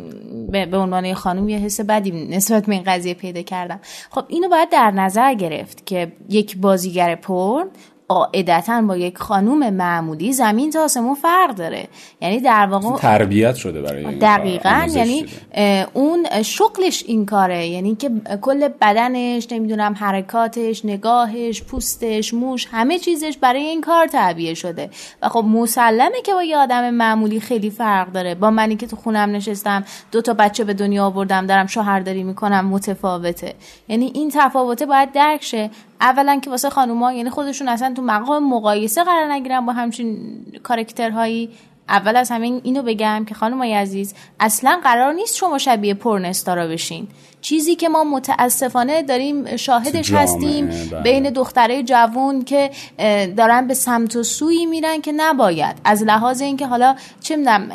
به, 0.53 0.65
به 0.65 0.77
عنوان 0.77 1.13
خانم 1.13 1.49
یه 1.49 1.57
حس 1.57 1.81
بدی 1.81 2.11
نسبت 2.11 2.65
به 2.65 2.73
این 2.73 2.83
قضیه 2.83 3.13
پیدا 3.13 3.41
کردم. 3.41 3.79
خب 4.09 4.25
اینو 4.27 4.49
باید 4.49 4.69
در 4.69 4.91
نظر 4.91 5.33
گرفت 5.33 5.85
که 5.85 6.11
یک 6.29 6.57
بازیگر 6.57 7.15
پرن 7.15 7.67
قاعدتا 8.07 8.81
با 8.81 8.97
یک 8.97 9.17
خانوم 9.17 9.69
معمولی 9.69 10.33
زمین 10.33 10.71
تا 10.71 10.83
آسمون 10.83 11.15
فرق 11.15 11.55
داره. 11.55 11.87
یعنی 12.21 12.39
در 12.39 12.65
واقع 12.65 12.97
تربیت 12.97 13.55
شده 13.55 13.81
برای 13.81 14.05
این 14.05 14.19
دقیقا 14.19 14.87
یعنی 14.93 15.25
اون 15.93 16.41
شغلش 16.41 17.03
این 17.07 17.25
کاره. 17.25 17.67
یعنی 17.67 17.95
که 17.95 18.09
کل 18.41 18.67
بدنش 18.81 19.47
نمی‌دونم 19.51 19.93
حرکاتش 19.99 20.85
نگاهش 20.85 21.61
پوستش 21.61 22.33
موش 22.33 22.67
همه 22.71 22.99
چیزش 22.99 23.37
برای 23.37 23.61
این 23.61 23.81
کار 23.81 24.07
تعبیه 24.07 24.53
شده. 24.53 24.89
و 25.21 25.29
خب 25.29 25.45
مسلمه 25.47 26.21
که 26.23 26.33
با 26.33 26.43
یه 26.43 26.57
آدم 26.57 26.89
معمولی 26.89 27.39
خیلی 27.39 27.69
فرق 27.69 28.11
داره. 28.11 28.35
با 28.35 28.49
منی 28.49 28.75
که 28.75 28.87
تو 28.87 28.95
خونم 28.95 29.31
نشستم 29.31 29.83
دو 30.11 30.21
تا 30.21 30.33
بچه 30.33 30.63
به 30.63 30.73
دنیا 30.73 31.05
آوردم 31.05 31.45
دارم 31.45 31.67
شوهرداری 31.67 32.23
می‌کنم 32.23 32.65
متفاوته. 32.65 33.53
یعنی 33.87 34.11
این 34.15 34.31
تفاوته 34.33 34.85
باید 34.85 35.11
درک 35.11 35.43
شه. 35.43 35.69
اولا 36.01 36.39
که 36.39 36.49
واسه 36.49 36.69
خانوما 36.69 37.13
یعنی 37.13 37.29
خودشون 37.29 37.67
اصلا 37.67 37.93
تو 37.93 38.01
مقام 38.01 38.49
مقایسه 38.49 39.03
قرار 39.03 39.31
نگیرن 39.31 39.65
با 39.65 39.73
همچین 39.73 40.17
کارکترهایی 40.63 41.49
اول 41.89 42.15
از 42.15 42.31
همه 42.31 42.61
اینو 42.63 42.81
بگم 42.81 43.25
که 43.25 43.35
خانم 43.35 43.63
عزیز 43.63 44.13
اصلا 44.39 44.79
قرار 44.83 45.13
نیست 45.13 45.35
شما 45.35 45.57
شبیه 45.57 45.93
پرنستارا 45.93 46.67
بشین. 46.67 47.07
چیزی 47.41 47.75
که 47.75 47.89
ما 47.89 48.03
متاسفانه 48.03 49.01
داریم 49.01 49.55
شاهدش 49.55 50.13
هستیم 50.13 50.67
بله. 50.67 51.01
بین 51.01 51.29
دختره 51.29 51.83
جوون 51.83 52.43
که 52.43 52.71
دارن 53.37 53.67
به 53.67 53.73
سمت 53.73 54.15
و 54.15 54.23
سوی 54.23 54.65
میرن 54.65 55.01
که 55.01 55.11
نباید. 55.11 55.75
از 55.83 56.03
لحاظ 56.03 56.41
اینکه 56.41 56.67
حالا 56.67 56.95
چه 57.21 57.35
می‌دونم 57.35 57.69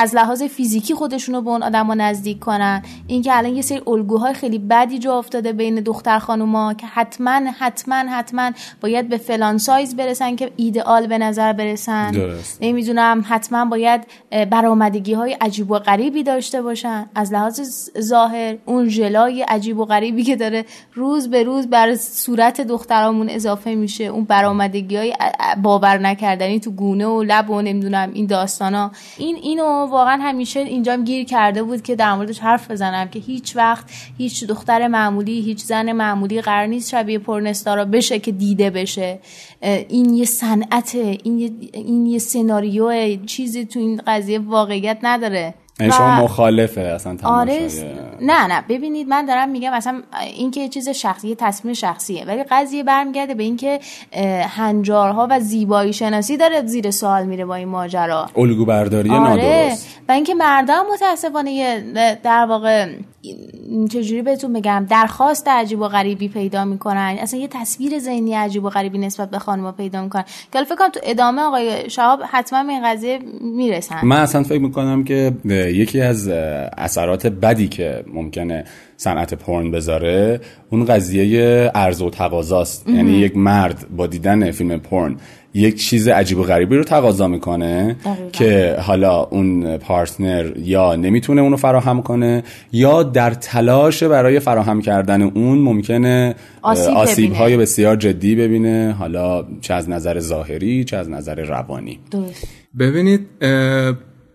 از 0.00 0.14
لحاظ 0.14 0.42
فیزیکی 0.42 0.94
خودشونو 0.94 1.42
به 1.42 1.50
اون 1.50 1.62
آدما 1.62 1.94
نزدیک 1.94 2.38
کنن. 2.38 2.82
اینکه 3.06 3.36
الان 3.36 3.56
یه 3.56 3.62
سری 3.62 3.82
الگوهای 3.86 4.34
خیلی 4.34 4.58
بدی 4.58 4.98
جا 4.98 5.18
افتاده 5.18 5.52
بین 5.52 5.74
دختر 5.74 6.18
خانوما 6.18 6.74
که 6.74 6.86
حتما 6.86 7.40
حتما 7.58 7.94
حتما 7.94 8.50
باید 8.80 9.08
به 9.08 9.16
فلان 9.16 9.58
سایز 9.58 9.96
برسن 9.96 10.36
که 10.36 10.50
ایدئال 10.56 11.06
به 11.06 11.18
نظر 11.18 11.52
برسن. 11.52 12.12
نمی‌دونم 12.60 13.24
حتما 13.28 13.64
باید 13.64 14.06
برآمدگی 14.50 15.12
های 15.12 15.36
عجیب 15.40 15.70
و 15.70 15.78
غریبی 15.78 16.22
داشته 16.22 16.62
باشن. 16.62 17.06
از 17.14 17.32
لحاظ 17.32 17.60
ظاهر 18.00 18.56
اون 18.64 18.88
ژلای 18.88 19.42
عجیب 19.42 19.78
و 19.78 19.84
غریبی 19.84 20.24
که 20.24 20.36
داره 20.36 20.64
روز 20.94 21.30
به 21.30 21.42
روز 21.42 21.66
بر 21.66 21.96
صورت 21.96 22.60
دخترامون 22.60 23.28
اضافه 23.30 23.74
میشه. 23.74 24.04
اون 24.04 24.24
برآمدگی 24.24 24.96
های 24.96 25.14
باور 25.62 25.98
نکردنی 25.98 26.60
تو 26.60 26.70
گونه 26.70 27.06
و 27.06 27.22
لب 27.22 27.50
و 27.50 27.62
نمی‌دونم 27.62 28.10
این 28.12 28.26
داستانا. 28.26 28.90
این 29.18 29.36
اینو 29.36 29.89
واقعا 29.90 30.18
همیشه 30.22 30.60
اینجا 30.60 30.96
گیر 30.96 31.24
کرده 31.24 31.62
بود 31.62 31.82
که 31.82 31.96
در 31.96 32.14
موردش 32.14 32.38
حرف 32.38 32.70
بزنم 32.70 33.08
که 33.08 33.18
هیچ 33.18 33.56
وقت 33.56 33.84
هیچ 34.18 34.44
دختر 34.44 34.88
معمولی 34.88 35.40
هیچ 35.40 35.64
زن 35.64 35.92
معمولی 35.92 36.40
قرار 36.40 36.66
نیست 36.66 36.90
شبیه 36.90 37.18
پرنستارا 37.18 37.84
بشه 37.84 38.18
که 38.18 38.32
دیده 38.32 38.70
بشه. 38.70 39.18
این 39.88 40.14
یه 40.14 40.24
صنعت 40.24 40.94
این 40.94 41.38
یه 41.38 41.50
این 41.72 42.06
یه 42.06 42.18
سناریو 42.18 43.16
چیزی 43.26 43.64
تو 43.64 43.78
این 43.78 44.02
قضیه 44.06 44.38
واقعیت 44.38 44.98
نداره. 45.02 45.54
یعنی 45.80 45.92
شما 45.92 46.24
مخالفه 46.24 46.80
اصلا 46.80 47.16
آره 47.24 47.68
نه 48.20 48.46
نه. 48.46 48.64
ببینید 48.68 49.08
من 49.08 49.26
دارم 49.26 49.48
میگم 49.48 49.72
اصلا 49.72 50.02
این 50.36 50.50
که 50.50 50.68
چیز 50.68 50.88
شخصی 50.88 51.34
تصمیم 51.34 51.74
شخصیه. 51.74 52.24
ولی 52.24 52.42
قضیه 52.50 52.84
برمیگرده 52.84 53.34
به 53.34 53.42
اینکه 53.42 53.80
هنجارها 54.48 55.28
و 55.30 55.40
زیبایی 55.40 55.92
شناسی 55.92 56.36
داره 56.36 56.66
زیر 56.66 56.90
سوال 56.90 57.26
میره 57.26 57.44
با 57.44 57.54
این 57.54 57.68
ماجرا. 57.68 58.26
الگو 58.36 58.64
برداری 58.64 59.10
آره. 59.10 59.20
نادرست. 59.20 59.86
و 60.08 60.12
اینکه 60.12 60.34
مردم 60.34 60.84
متاسفانه 60.92 61.80
در 62.22 62.46
واقع 62.46 62.86
چجوری 63.90 64.22
بهتون 64.22 64.52
بگم 64.52 64.86
درخواست 64.90 65.48
عجیب 65.48 65.80
و 65.80 65.88
غریبی 65.88 66.28
پیدا 66.28 66.64
می‌کنن. 66.64 67.16
اصلا 67.20 67.40
یه 67.40 67.48
تصویر 67.48 67.98
ذهنی 67.98 68.34
عجیب 68.34 68.64
و 68.64 68.68
غریبی 68.68 68.98
نسبت 68.98 69.30
به 69.30 69.38
خانم 69.38 69.72
پیدا 69.72 70.02
می‌کنن. 70.02 70.24
که 70.52 70.64
فکر 70.64 70.74
کنم 70.76 70.88
تو 70.88 71.00
ادامه 71.02 71.42
آقای 71.42 71.90
شهاب 71.90 72.20
حتما 72.30 72.64
به 72.64 72.72
این 72.72 72.82
قضیه 72.84 73.18
می‌رسن. 73.40 74.00
من 74.02 74.16
اصلا 74.20 74.42
فکر 74.42 74.60
می‌کنم 74.60 75.04
که 75.04 75.32
یکی 75.74 76.00
از 76.00 76.28
اثرات 76.78 77.26
بدی 77.26 77.68
که 77.68 78.04
ممکنه 78.14 78.64
صنعت 78.96 79.34
پرن 79.34 79.70
بذاره 79.70 80.40
اون 80.70 80.84
قضیه 80.84 81.70
ارز 81.74 82.02
و 82.02 82.10
تقاضاست. 82.10 82.88
یعنی 82.88 83.12
یک 83.12 83.36
مرد 83.36 83.86
با 83.96 84.06
دیدن 84.06 84.50
فیلم 84.50 84.78
پرن 84.78 85.16
یک 85.54 85.76
چیز 85.76 86.08
عجیب 86.08 86.38
و 86.38 86.42
غریبی 86.42 86.76
رو 86.76 86.84
تقاضا 86.84 87.28
می‌کنه 87.28 87.96
که 88.32 88.76
حالا 88.80 89.22
اون 89.22 89.76
پارتنر 89.76 90.52
یا 90.56 90.96
نمی‌تونه 90.96 91.40
اونو 91.40 91.56
فراهم 91.56 92.02
کنه 92.02 92.42
یا 92.72 93.02
در 93.02 93.30
تلاش 93.30 94.02
برای 94.02 94.40
فراهم 94.40 94.82
کردن 94.82 95.22
اون 95.22 95.58
ممکنه 95.58 96.34
آسیب, 96.62 97.32
های 97.32 97.56
بسیار 97.56 97.96
جدی 97.96 98.34
ببینه 98.34 98.94
حالا 98.98 99.44
چه 99.60 99.74
از 99.74 99.90
نظر 99.90 100.20
ظاهری 100.20 100.84
چه 100.84 100.96
از 100.96 101.10
نظر 101.10 101.44
روانی. 101.44 101.98
ببینید 102.78 103.20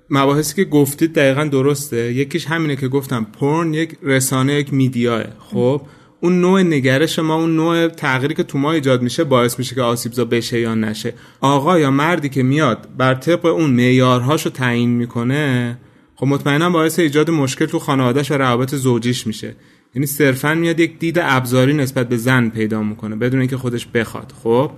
مباحثی 0.10 0.56
که 0.56 0.64
گفتید 0.64 1.14
دقیقا 1.14 1.44
درسته. 1.44 2.14
یکیش 2.14 2.46
همینه 2.46 2.76
که 2.76 2.88
گفتم 2.88 3.28
پرن 3.40 3.74
یک 3.74 3.98
رسانه 4.04 4.54
یک 4.54 4.74
میدیاه. 4.74 5.24
خب؟ 5.52 5.82
اون 6.22 6.42
نوع 6.42 6.62
نگرش 6.62 7.20
ما 7.20 7.36
اون 7.36 7.56
نوع 7.56 7.88
تغییری 7.88 8.34
که 8.34 8.44
تو 8.44 8.58
ما 8.58 8.72
ایجاد 8.72 9.02
میشه 9.02 9.24
باعث 9.24 9.60
میشه 9.60 9.76
که 9.76 9.82
آسیبزا 9.82 10.26
بشه 10.26 10.60
یا 10.60 10.76
نشه. 10.76 11.14
آقا 11.42 11.80
یا 11.80 11.92
مردی 11.92 12.30
که 12.30 12.44
میاد 12.44 12.88
بر 12.98 13.14
طبق 13.14 13.46
اون 13.46 13.70
معیارهاشو 13.70 14.50
تعیین 14.50 14.90
می‌کنه 14.90 15.78
خب 16.16 16.28
مطمئنا 16.28 16.70
باعث 16.70 17.00
ایجاد 17.00 17.32
مشکل 17.32 17.66
تو 17.66 17.80
خانوادهش 17.80 18.32
و 18.32 18.34
روابط 18.34 18.76
زوجیش 18.76 19.28
میشه. 19.28 19.56
یعنی 19.96 20.06
صرفا 20.06 20.54
میاد 20.54 20.80
یک 20.80 21.00
دید 21.00 21.20
ابزاری 21.22 21.74
نسبت 21.74 22.10
به 22.10 22.18
زن 22.18 22.50
پیدا 22.50 22.82
می‌کنه 22.82 23.16
بدون 23.16 23.40
اینکه 23.40 23.58
خودش 23.58 23.88
بخواد 23.88 24.34
خب؟ 24.44 24.72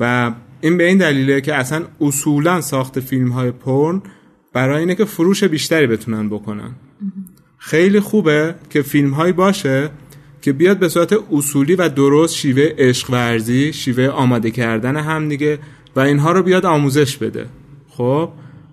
و 0.00 0.32
این 0.60 0.76
به 0.76 0.84
این 0.84 0.98
دلیله 0.98 1.40
که 1.40 1.54
اصلا 1.54 1.82
اصولا 2.00 2.60
ساخت 2.60 3.00
فیلم 3.00 3.28
های 3.28 3.50
پرن 3.50 4.02
برای 4.52 4.80
اینه 4.80 4.94
که 4.94 5.04
فروش 5.04 5.44
بیشتری 5.44 5.86
بتونن 5.86 6.28
بکنن. 6.28 6.70
خیلی 7.58 8.00
خوبه 8.00 8.54
که 8.70 8.82
فیلم 8.82 9.10
هایی 9.10 9.32
باشه 9.32 9.90
که 10.46 10.52
بیاد 10.52 10.78
به 10.78 10.88
صورت 10.88 11.16
اصولی 11.32 11.74
و 11.74 11.88
درست 11.88 12.34
شیوه 12.34 12.72
عشق 12.78 13.10
ورزی 13.10 13.72
شیوه 13.72 14.08
آماده 14.08 14.50
کردن 14.50 14.96
هم 14.96 15.28
دیگه 15.28 15.58
و 15.96 16.00
اینها 16.00 16.32
رو 16.32 16.42
بیاد 16.42 16.66
آموزش 16.66 17.16
بده. 17.16 17.46
خب؟ 17.88 18.28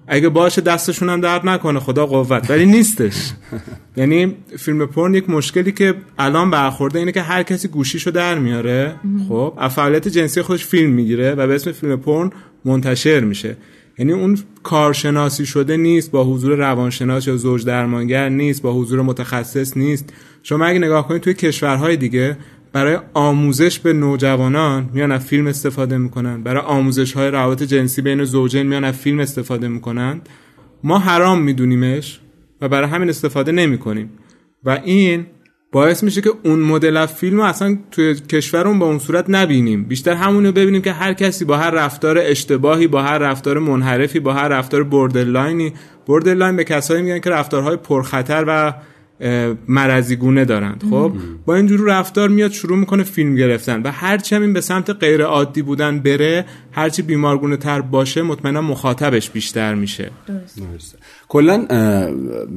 اگه 0.08 0.30
باشه 0.30 0.62
دستشون 0.62 1.10
هم 1.10 1.22
درد 1.22 1.50
نکنه 1.50 1.80
خدا 1.80 2.06
قوت. 2.06 2.50
ولی 2.50 2.66
نیستش. 2.66 3.32
یعنی 3.98 4.36
فیلم 4.58 4.86
پرن 4.86 5.14
یک 5.14 5.30
مشکلی 5.30 5.72
که 5.72 5.96
الان 6.20 6.52
برخورده 6.52 7.00
اینه 7.00 7.12
که 7.12 7.22
هر 7.22 7.44
کسی 7.44 7.68
گوشیشو 7.68 8.12
در 8.12 8.40
میاره. 8.40 8.96
خب؟ 9.30 9.68
فعالیت 9.68 10.08
جنسی 10.08 10.42
خودش 10.42 10.66
فیلم 10.66 10.92
می‌گیره 10.92 11.32
و 11.32 11.48
به 11.48 11.56
اسم 11.56 11.72
فیلم 11.72 11.96
پرن 11.96 12.32
منتشر 12.66 13.20
میشه. 13.20 13.58
یعنی 13.98 14.12
اون 14.12 14.38
کارشناسی 14.64 15.46
شده 15.46 15.78
نیست 15.78 16.12
با 16.12 16.24
حضور 16.24 16.56
روانشناس 16.56 17.28
یا 17.28 17.36
زوج 17.36 17.66
درمانگر 17.66 18.30
نیست 18.30 18.62
با 18.62 18.74
حضور 18.74 19.02
متخصص 19.02 19.78
نیست. 19.78 20.14
شما 20.44 20.66
اگه 20.66 20.80
نگاه 20.80 21.08
کنید 21.08 21.22
توی 21.22 21.34
کشورهای 21.34 21.98
دیگه 21.98 22.38
برای 22.74 22.98
آموزش 23.14 23.80
به 23.80 23.94
نوجوانان 23.94 24.90
میان 24.94 25.12
از 25.12 25.26
فیلم 25.26 25.48
استفاده 25.48 25.98
می‌کنن. 25.98 26.44
برای 26.44 26.64
آموزش 26.64 27.14
های 27.14 27.28
روابط 27.28 27.64
جنسی 27.64 28.02
بین 28.02 28.24
زوجین 28.24 28.68
میان 28.68 28.84
از 28.84 28.96
فیلم 28.96 29.20
استفاده 29.20 29.68
می‌کنن. 29.68 30.22
ما 30.84 31.00
حرام 31.00 31.42
میدونیمش 31.42 32.20
و 32.62 32.70
برای 32.70 32.90
همین 32.90 33.10
استفاده 33.10 33.52
نمی‌کنیم. 33.52 34.10
و 34.64 34.80
این 34.84 35.26
باعث 35.74 36.04
میشه 36.04 36.22
که 36.22 36.32
اون 36.44 36.60
مدل 36.60 36.98
از 36.98 37.14
فیلم 37.14 37.38
رو 37.38 37.44
اصلا 37.44 37.78
توی 37.92 38.16
کشورمون 38.16 38.80
با 38.80 38.86
اون 38.86 39.00
صورت 39.00 39.26
نبینیم. 39.30 39.84
بیشتر 39.84 40.14
همونو 40.14 40.52
ببینیم 40.52 40.82
که 40.82 40.92
هر 40.92 41.14
کسی 41.14 41.46
با 41.46 41.58
هر 41.58 41.70
رفتار 41.72 42.18
اشتباهی 42.22 42.88
با 42.88 43.02
هر 43.02 43.18
رفتار 43.18 43.60
منحرفی 43.60 44.20
با 44.20 44.34
هر 44.34 44.48
رفتار 44.48 44.84
بوردرلاینی 44.84 45.74
borderline 46.06 46.56
به 46.56 46.64
کسایی 46.64 47.04
میگن 47.04 47.20
که 47.20 47.30
رفتارهای 47.30 47.78
پرخطر 47.78 48.46
و 48.48 48.74
مرزی 49.68 50.16
گونه 50.16 50.46
دارند. 50.46 50.84
خب؟ 50.90 51.14
با 51.46 51.56
اینجور 51.56 51.90
رفتار 51.90 52.30
میاد 52.30 52.52
شروع 52.52 52.78
می‌کنه 52.78 53.04
فیلم 53.04 53.36
گرفتن 53.36 53.82
و 53.82 53.92
هرچی 53.92 54.36
این 54.36 54.54
به 54.54 54.62
سمت 54.62 54.90
غیر 54.90 55.24
عادی 55.24 55.62
بودن 55.62 56.00
بره 56.00 56.46
هرچی 56.72 57.02
بیمارگونه 57.02 57.58
تر 57.58 57.82
باشه 57.82 58.22
مطمئنا 58.22 58.62
مخاطبش 58.62 59.30
بیشتر 59.30 59.76
میشه. 59.76 60.12
کلا 61.28 61.66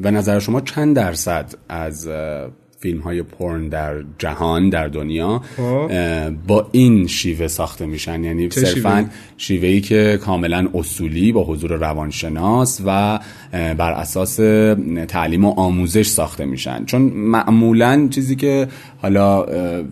به 0.02 0.10
نظر 0.10 0.38
شما 0.38 0.60
چند 0.60 0.96
درصد 0.96 1.54
از 1.68 2.08
فیلم 2.86 3.00
های 3.00 3.22
پرن 3.22 3.68
در 3.68 3.94
جهان 4.18 4.68
در 4.68 4.88
دنیا 4.88 5.42
خب. 5.56 5.90
با 6.46 6.68
این 6.72 7.06
شیوه 7.06 7.48
ساخته 7.48 7.86
میشن. 7.86 8.24
یعنی 8.24 8.50
صرفا 8.50 9.10
شیوه 9.36 9.68
ای 9.68 9.80
که 9.80 10.18
کاملا 10.22 10.68
اصولی 10.74 11.32
با 11.32 11.44
حضور 11.44 11.72
روانشناس 11.72 12.80
و 12.86 13.18
بر 13.52 13.92
اساس 13.92 14.36
تعلیم 15.08 15.44
و 15.44 15.54
آموزش 15.56 16.06
ساخته 16.06 16.44
میشن. 16.44 16.84
چون 16.84 17.02
معمولا 17.02 18.08
چیزی 18.10 18.36
که 18.36 18.68
حالا 19.02 19.42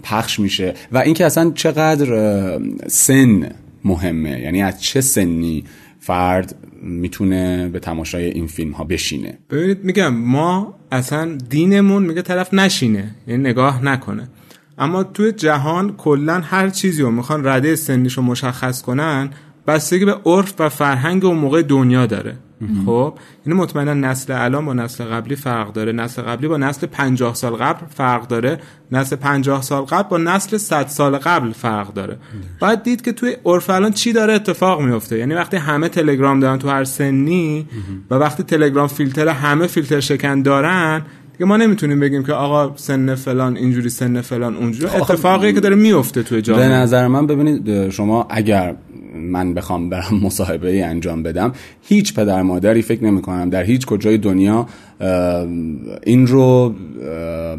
پخش 0.03 0.41
میشه 0.41 0.75
و 0.93 0.99
اینکه 0.99 1.27
اصلا 1.27 1.53
چقدر 1.55 2.59
سن 2.87 3.49
مهمه. 3.85 4.41
یعنی 4.41 4.63
از 4.63 4.83
چه 4.83 5.01
سنی 5.01 5.65
فرد 6.07 6.57
می‌تونه 6.83 7.69
به 7.69 7.79
تماشای 7.79 8.25
این 8.25 8.47
فیلم 8.47 8.73
ها 8.73 8.85
بشینه. 8.85 9.39
ببینید 9.51 9.85
میگم 9.85 10.15
ما 10.15 10.75
اصلا 10.93 11.39
دینمون 11.49 12.03
میگه 12.03 12.23
طرف 12.23 12.55
نشینه 12.55 13.15
یعنی 13.27 13.43
نگاه 13.43 13.85
نکنه. 13.85 14.29
اما 14.79 15.05
توی 15.05 15.33
جهان 15.33 15.97
کلا 15.97 16.41
هر 16.41 16.69
چیزی 16.69 17.03
رو 17.03 17.11
می‌خوان 17.11 17.47
رده 17.47 17.77
سنیش 17.77 18.13
رو 18.13 18.23
مشخص 18.23 18.83
کنن 18.83 19.31
بستگی 19.67 20.05
به 20.05 20.17
عرف 20.27 20.55
و 20.59 20.69
فرهنگ 20.69 21.25
و 21.25 21.33
موقع 21.33 21.63
دنیا 21.63 22.07
داره. 22.07 22.35
خب 22.87 23.15
یعنی 23.47 23.61
مطمئنا 23.61 23.95
نسل 23.95 24.33
الان 24.33 24.67
با 24.67 24.73
نسل 24.73 25.05
قبلی 25.05 25.37
فرق 25.37 25.73
داره. 25.73 25.93
نسل 25.93 26.23
قبلی 26.23 26.49
با 26.49 26.57
نسل 26.57 26.87
50 26.87 27.35
سال 27.35 27.53
قبل 27.53 27.87
فرق 27.87 28.27
داره. 28.27 28.59
نسل 28.93 29.17
50 29.17 29.63
سال 29.63 29.83
قبل 29.83 30.09
با 30.09 30.19
نسل 30.19 30.57
100 30.57 30.87
سال 30.87 31.17
قبل 31.17 31.53
فرق 31.53 31.93
داره. 31.93 32.19
باید 32.61 32.83
دید 32.83 33.03
که 33.03 33.13
توی 33.13 33.37
عرف 33.45 33.71
الان 33.71 33.93
چی 33.93 34.13
داره 34.13 34.33
اتفاق 34.33 34.81
میفته 34.81 35.19
یعنی 35.19 35.35
وقتی 35.35 35.57
همه 35.57 35.89
تلگرام 35.89 36.41
دارن 36.41 36.59
تو 36.59 36.69
هر 36.69 36.85
سنی 36.85 37.67
و 38.11 38.15
وقتی 38.15 38.43
تلگرام 38.43 38.89
فیلتر 38.89 39.29
همه 39.29 39.67
فیلتر 39.67 40.01
شکن 40.01 40.43
دارن 40.43 41.03
دیگه 41.33 41.45
ما 41.45 41.57
نمی‌تونیم 41.57 42.01
بگیم 42.01 42.25
که 42.25 42.33
آقا 42.33 42.77
سن 42.77 43.15
فلان 43.15 43.57
اینجوری 43.57 43.89
سن 43.89 44.21
فلان 44.21 44.57
اونجوری. 44.57 44.97
اتفاقی 44.97 45.53
که 45.53 45.61
داره 45.61 45.77
میفته 45.77 46.23
توی 46.23 46.43
جامعه. 46.43 46.69
به 46.69 46.75
نظر 46.75 47.09
من 47.09 47.27
ببینید 47.27 47.91
شما 47.91 48.27
اگر 48.31 48.75
من 49.15 49.55
بخوام 49.55 49.91
برم 49.91 50.21
مصاحبه 50.27 50.71
ای 50.71 50.83
انجام 50.83 51.23
بدم. 51.23 51.53
هیچ 51.83 52.15
پدر 52.15 52.43
مادری 52.43 52.83
فکر 52.83 53.05
نمی 53.05 53.23
کنم 53.23 53.51
در 53.51 53.63
هیچ 53.63 53.87
کجای 53.87 54.19
دنیا 54.19 54.67
این 56.05 56.27
رو 56.27 56.75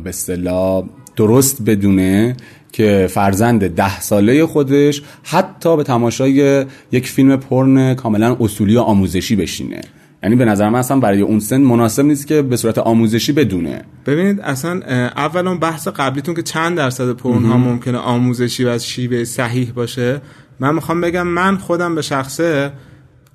به 0.04 0.10
اصطلاح 0.10 0.84
درست 1.16 1.62
بدونه 1.62 2.36
که 2.72 3.08
فرزند 3.10 3.68
ده 3.68 4.00
ساله 4.00 4.46
خودش 4.46 5.02
حتی 5.24 5.78
به 5.78 5.84
تماشای 5.84 6.66
یک 6.92 7.08
فیلم 7.08 7.36
پرن 7.36 7.94
کاملا 7.94 8.38
اصولی 8.40 8.76
و 8.76 8.80
آموزشی 8.80 9.36
بشینه. 9.36 9.82
یعنی 10.24 10.36
به 10.36 10.46
نظر 10.46 10.70
من 10.70 10.80
اصلا 10.80 11.00
برای 11.00 11.22
اون 11.22 11.40
سن 11.40 11.58
مناسب 11.58 12.06
نیست 12.06 12.28
که 12.28 12.42
به 12.42 12.58
صورت 12.58 12.78
آموزشی 12.78 13.32
بدونه. 13.32 13.82
ببینید 14.06 14.40
اصلا 14.40 14.82
اولا 15.16 15.56
بحث 15.56 15.88
قبلیتون 15.88 16.36
که 16.36 16.42
چند 16.42 16.78
درصد 16.78 17.12
پرن 17.12 17.46
ها 17.46 17.58
ممکنه 17.58 17.98
آموزشی 17.98 18.64
و 18.64 18.68
از 18.68 18.88
شیوه 18.88 19.24
صحیح 19.24 19.72
باشه. 19.72 20.22
من 20.60 20.76
می‌خوام 20.76 21.02
بگم 21.02 21.28
من 21.28 21.58
خودم 21.58 21.96
به 21.96 22.02
شخصه 22.02 22.72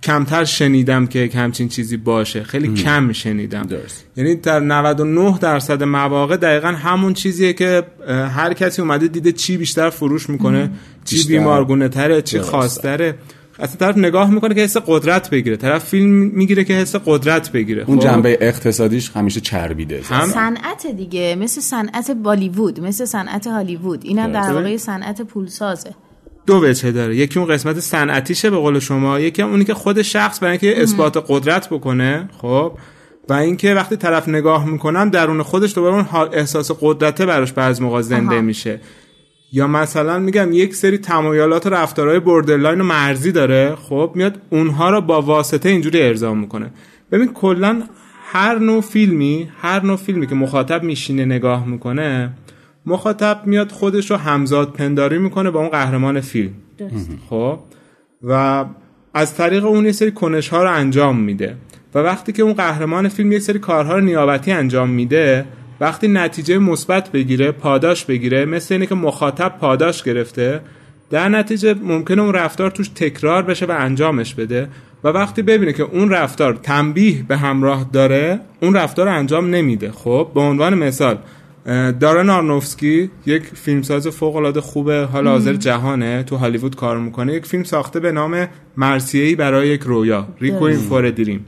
کمتر 0.03 0.45
شنیدم 0.45 1.07
که 1.07 1.31
همچین 1.35 1.69
چیزی 1.69 1.97
باشه. 1.97 2.43
خیلی 2.43 2.75
کم 2.75 3.13
شنیدم. 3.13 3.63
درست. 3.63 4.05
یعنی 4.17 4.35
در 4.35 4.61
99 4.61 5.39
درصد 5.39 5.83
مواقع 5.83 6.37
دقیقا 6.37 6.69
همون 6.69 7.15
چیزیه 7.15 7.53
که 7.53 7.83
هر 8.09 8.53
کسی 8.53 8.83
اومده 8.83 9.09
دیده 9.09 9.33
چی 9.33 9.57
بیشتر 9.57 9.91
فروش 9.91 10.31
می‌کنه 10.31 10.71
چی 11.05 11.17
بیشتر. 11.17 11.29
بیمارگونه 11.29 11.89
تره 11.89 12.23
چی. 12.23 12.39
خاصتره 12.39 13.15
اصلا 13.59 13.77
طرف 13.77 13.99
نگاه 13.99 14.31
می‌کنه 14.31 14.55
که 14.55 14.61
حس 14.61 14.77
قدرت 14.77 15.31
بگیره. 15.31 15.57
طرف 15.57 15.85
فیلم 15.85 16.11
می‌گیره 16.11 16.65
که 16.65 16.75
حس 16.75 16.97
قدرت 16.97 17.53
بگیره. 17.53 17.85
اون 17.87 17.99
خب؟ 17.99 18.05
جنبه 18.05 18.39
اقتصادیش 18.41 19.11
همیشه 19.15 19.41
چربیده. 19.41 20.03
هم. 20.05 20.29
صنعت 20.29 20.87
دیگه 20.97 21.37
مثل 21.41 21.61
صنعت 21.61 22.11
بالیوود 22.11 22.81
مثل 22.81 23.05
صنعت 23.05 23.47
هالیوود. 23.47 24.01
اینم 24.05 24.33
در. 24.33 24.53
واقع 24.53 24.77
صنعت 24.77 25.23
پولسازه. 25.23 25.91
دو 26.51 26.65
وجه 26.65 26.91
داره. 26.91 27.17
یکی 27.17 27.39
اون 27.39 27.49
قسمت 27.49 27.81
صنعتیشه 27.81 28.51
به 28.51 28.57
قول 28.57 28.79
شما 28.79 29.21
یکی 29.21 29.43
اونی 29.43 29.65
که 29.65 29.75
خود 29.75 30.03
شخص 30.03 30.43
برای 30.43 30.51
اینکه 30.51 30.83
اثبات 30.83 31.25
قدرت 31.29 31.69
بکنه 31.69 32.29
خب؟ 32.39 32.73
و 33.29 33.33
اینکه 33.33 33.75
وقتی 33.75 33.97
طرف 33.97 34.29
نگاه 34.29 34.67
می‌کنم 34.67 35.11
درون 35.11 35.43
خودش 35.43 35.75
دوباره 35.75 35.95
اون 35.95 36.29
احساس 36.33 36.71
قدرته 36.81 37.27
براش 37.27 37.53
بعض 37.53 37.81
موقع 37.81 38.01
زنده 38.01 38.35
آها. 38.35 38.41
میشه. 38.41 38.81
یا 39.53 39.67
مثلا 39.67 40.19
میگم 40.19 40.53
یک 40.53 40.75
سری 40.75 40.99
تمایلات 40.99 41.67
و 41.67 41.71
رفتارهای 41.71 42.21
borderline 42.21 42.81
و 42.81 42.85
مرزی 42.85 43.33
داره 43.33 43.75
خب؟ 43.75 44.13
میاد 44.15 44.43
اونها 44.51 44.91
رو 44.91 45.01
با 45.01 45.23
واسطه 45.23 45.69
اینجوری 45.69 46.03
ارضا 46.03 46.35
می‌کنه. 46.35 46.71
ببین 47.13 47.33
کلا 47.33 47.83
هر 48.33 48.59
نوع 48.59 48.81
فیلمی 48.81 49.49
هر 49.61 49.83
نوع 49.87 49.97
فیلمی 49.97 50.27
که 50.27 50.35
مخاطب 50.35 50.83
میشینه 50.83 51.25
نگاه 51.25 51.67
می‌کنه 51.67 52.33
مخاطب 52.87 53.43
میاد 53.47 53.73
خودش 53.73 54.11
رو 54.11 54.17
همذات 54.17 54.73
پنداری 54.73 55.19
می‌کنه 55.19 55.51
با 55.51 55.61
اون 55.61 55.69
قهرمان 55.69 56.21
فیلم. 56.21 56.51
خب؟ 57.31 57.59
و 58.23 58.65
از 59.15 59.35
طریق 59.35 59.65
اون 59.65 59.85
یه 59.85 59.93
سری 59.93 60.13
کنش 60.13 60.49
ها 60.49 60.63
رو 60.63 60.73
انجام 60.73 61.21
میده. 61.21 61.57
و 61.95 61.99
وقتی 61.99 62.33
که 62.33 62.43
اون 62.43 62.53
قهرمان 62.53 63.09
فیلم 63.09 63.33
یه 63.33 63.39
سری 63.39 63.59
کارها 63.59 63.95
رو 63.95 64.01
نیابتی 64.01 64.53
انجام 64.53 64.91
میده 64.91 65.45
وقتی 65.81 66.09
نتیجه 66.09 66.59
مثبت 66.59 67.13
بگیره 67.13 67.53
پاداش 67.53 68.05
بگیره 68.05 68.45
مثل 68.45 68.75
اینه 68.75 68.87
که 68.87 68.95
مخاطب 68.95 69.59
پاداش 69.61 70.03
گرفته 70.03 70.61
در 71.11 71.29
نتیجه 71.29 71.75
ممکنه 71.75 72.23
اون 72.23 72.35
رفتار 72.35 72.71
توش 72.71 72.89
تکرار 72.89 73.43
بشه 73.43 73.67
و 73.67 73.71
انجامش 73.79 74.35
بده. 74.35 74.69
و 75.05 75.09
وقتی 75.09 75.43
ببینه 75.43 75.73
که 75.73 75.83
اون 75.83 76.11
رفتار 76.11 76.55
تنبیه 76.55 77.23
به 77.29 77.37
همراه 77.37 77.91
داره 77.93 78.41
اون 78.63 78.75
رفتار 78.75 79.07
رو 79.07 79.13
انجام 79.13 79.51
نمیده. 79.51 79.91
خب؟ 79.91 80.31
به 80.35 80.41
عنوان 80.41 80.75
مثال 80.75 81.19
دارن 82.01 82.31
آرنوفسکی 82.31 83.11
یک 83.27 83.43
فیلمساز 83.43 84.09
فوق 84.09 84.37
العاده 84.37 84.61
خوبه 84.61 85.05
حال 85.05 85.29
حاضر 85.29 85.53
جهانه 85.53 86.23
تو 86.23 86.37
هالیوود 86.37 86.77
کار 86.77 86.99
می‌کنه. 86.99 87.35
یک 87.35 87.47
فیلم 87.47 87.65
ساخته 87.65 88.01
به 88.01 88.13
نام 88.13 88.49
مرسیه‌ای 88.77 89.35
برای 89.35 89.69
یک 89.69 89.81
رویا 89.81 90.29
ریکوین 90.41 90.77
فور 90.77 91.11
دریم 91.11 91.47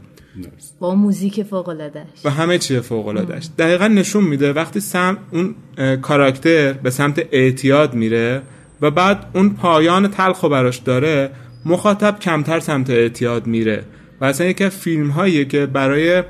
با 0.80 0.94
موزیک 0.94 1.42
فوق 1.42 1.68
العاده 1.68 2.02
و 2.24 2.30
همه 2.30 2.58
چیه 2.58 2.80
فوق 2.80 3.06
العاده‌اش 3.06 3.48
دقیقا 3.58 3.88
نشون 3.88 4.24
میده 4.24 4.52
وقتی 4.52 4.80
سم 4.80 5.18
اون 5.30 5.54
کاراکتر 5.96 6.72
به 6.72 6.90
سمت 6.90 7.26
اعتیاد 7.32 7.94
میره 7.94 8.42
و 8.80 8.90
بعد 8.90 9.26
اون 9.34 9.50
پایان 9.50 10.08
تلخ 10.08 10.42
و 10.42 10.48
براش 10.48 10.76
داره 10.76 11.30
مخاطب 11.66 12.18
کمتر 12.18 12.60
سمت 12.60 12.90
اعتیاد 12.90 13.46
میره. 13.46 13.84
و 14.20 14.24
اصلا 14.24 14.46
یکی 14.46 14.68
فیلم 14.68 15.10
هاییه 15.10 15.44
که 15.44 15.66
برای 15.66 16.22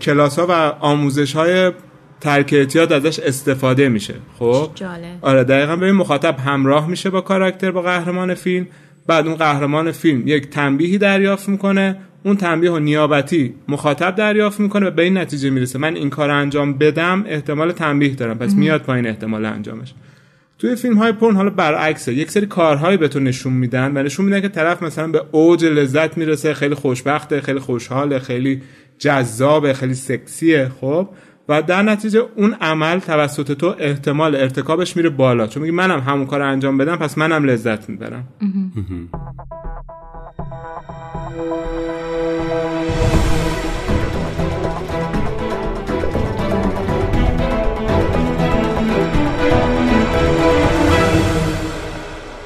کلاس 0.00 0.38
ها 0.38 0.46
و 0.48 0.52
آموزش 0.80 1.32
های 1.32 1.72
ترک 2.20 2.52
اعتیاد 2.52 2.92
ازش 2.92 3.18
استفاده 3.18 3.88
میشه. 3.88 4.14
خب؟ 4.38 4.70
جالب. 4.74 5.18
آره 5.22 5.44
دقیقا 5.44 5.76
ببین 5.76 5.94
مخاطب 5.94 6.38
همراه 6.38 6.88
میشه 6.88 7.10
با 7.10 7.20
کاراکتر 7.20 7.70
با 7.70 7.82
قهرمان 7.82 8.34
فیلم. 8.34 8.66
بعد 9.06 9.26
اون 9.26 9.36
قهرمان 9.36 9.92
فیلم 9.92 10.22
یک 10.26 10.50
تنبیهی 10.50 10.98
دریافت 10.98 11.48
می‌کنه. 11.48 11.96
اون 12.24 12.36
تنبیه 12.36 12.70
و 12.70 12.78
نیابتی 12.78 13.54
مخاطب 13.68 14.14
دریافت 14.14 14.60
می‌کنه 14.60 14.86
و 14.86 14.90
به 14.90 15.02
این 15.02 15.18
نتیجه 15.18 15.50
می‌رسه. 15.50 15.78
من 15.78 15.96
این 15.96 16.10
کار 16.10 16.30
انجام 16.30 16.72
بدم 16.78 17.24
احتمال 17.28 17.72
تنبیه 17.72 18.14
دارم. 18.14 18.38
پس 18.38 18.54
میاد 18.54 18.82
پایین 18.82 19.06
احتمال 19.06 19.44
انجامش. 19.44 19.94
توی 20.58 20.76
فیلم 20.76 20.98
های 20.98 21.12
پرن 21.12 21.36
حالا 21.36 21.50
برعکسه. 21.50 22.14
یک 22.14 22.30
سری 22.30 22.46
کارهایی 22.46 22.96
به 22.96 23.08
تو 23.08 23.20
نشون 23.20 23.52
میدن 23.52 23.96
و 23.96 24.02
نشون 24.02 24.26
میدن 24.26 24.40
که 24.40 24.48
طرف 24.48 24.82
مثلا 24.82 25.08
به 25.08 25.22
اوج 25.30 25.64
لذت 25.64 26.18
می‌رسه 26.18 26.54
خیلی 26.54 26.74
خوشبخته 26.74 27.40
خیلی 27.40 27.58
خوشحاله 27.58 28.18
خیلی 28.18 28.62
جذابه 28.98 29.72
خیلی 29.72 29.94
سکسیه. 29.94 30.70
خب؟ 30.80 31.08
و 31.48 31.62
در 31.62 31.82
نتیجه 31.82 32.22
اون 32.36 32.54
عمل 32.60 32.98
توسط 32.98 33.52
تو 33.52 33.74
احتمال 33.78 34.36
ارتکابش 34.36 34.96
میره 34.96 35.08
بالا. 35.10 35.46
چون 35.46 35.62
میگی 35.62 35.74
منم 35.74 36.00
همون 36.00 36.26
کار 36.26 36.42
انجام 36.42 36.78
بدم 36.78 36.96
پس 36.96 37.18
منم 37.18 37.44
لذت 37.44 37.88
می‌برم. 37.88 38.24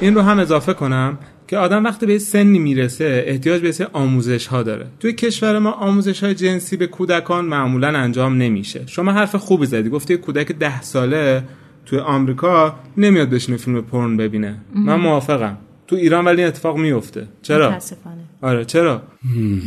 این 0.01 0.15
رو 0.15 0.23
هم 0.23 0.39
اضافه 0.39 0.75
کنم. 0.75 1.19
که 1.53 1.59
آدم 1.59 1.85
وقتی 1.85 2.07
به 2.07 2.19
سنی 2.19 2.59
می‌رسه 2.59 3.25
احتیاج 3.27 3.63
به 3.63 3.73
سری 3.73 3.87
آموزش 3.93 4.47
ها 4.47 4.63
داره. 4.63 4.87
توی 5.01 5.13
کشور 5.13 5.59
ما 5.59 5.71
آموزش 5.71 6.25
های 6.25 6.35
جنسی 6.35 6.77
به 6.77 6.87
کودکان 6.87 7.45
معمولا 7.45 7.89
انجام 7.89 8.37
نمیشه. 8.37 8.83
شما 8.87 9.13
حرف 9.13 9.35
خوبی 9.35 9.67
زدی 9.67 9.89
گفتی 9.89 10.17
کودک 10.17 10.53
ده 10.53 10.83
ساله 10.83 11.43
توی 11.87 11.99
آمریکا 11.99 12.75
نمیاد 12.97 13.31
بشینه 13.31 13.57
فیلم 13.57 13.81
پرن 13.81 14.17
ببینه. 14.17 14.57
من 14.75 14.95
موافقم. 14.95 15.59
تو 15.93 15.99
ایران 15.99 16.25
ولی 16.25 16.45
اتفاق 16.45 16.77
میفته. 16.77 17.29
چرا؟ 17.43 17.71
متاسفانه. 17.71 18.17
آره 18.43 18.65
چرا؟ 18.65 19.03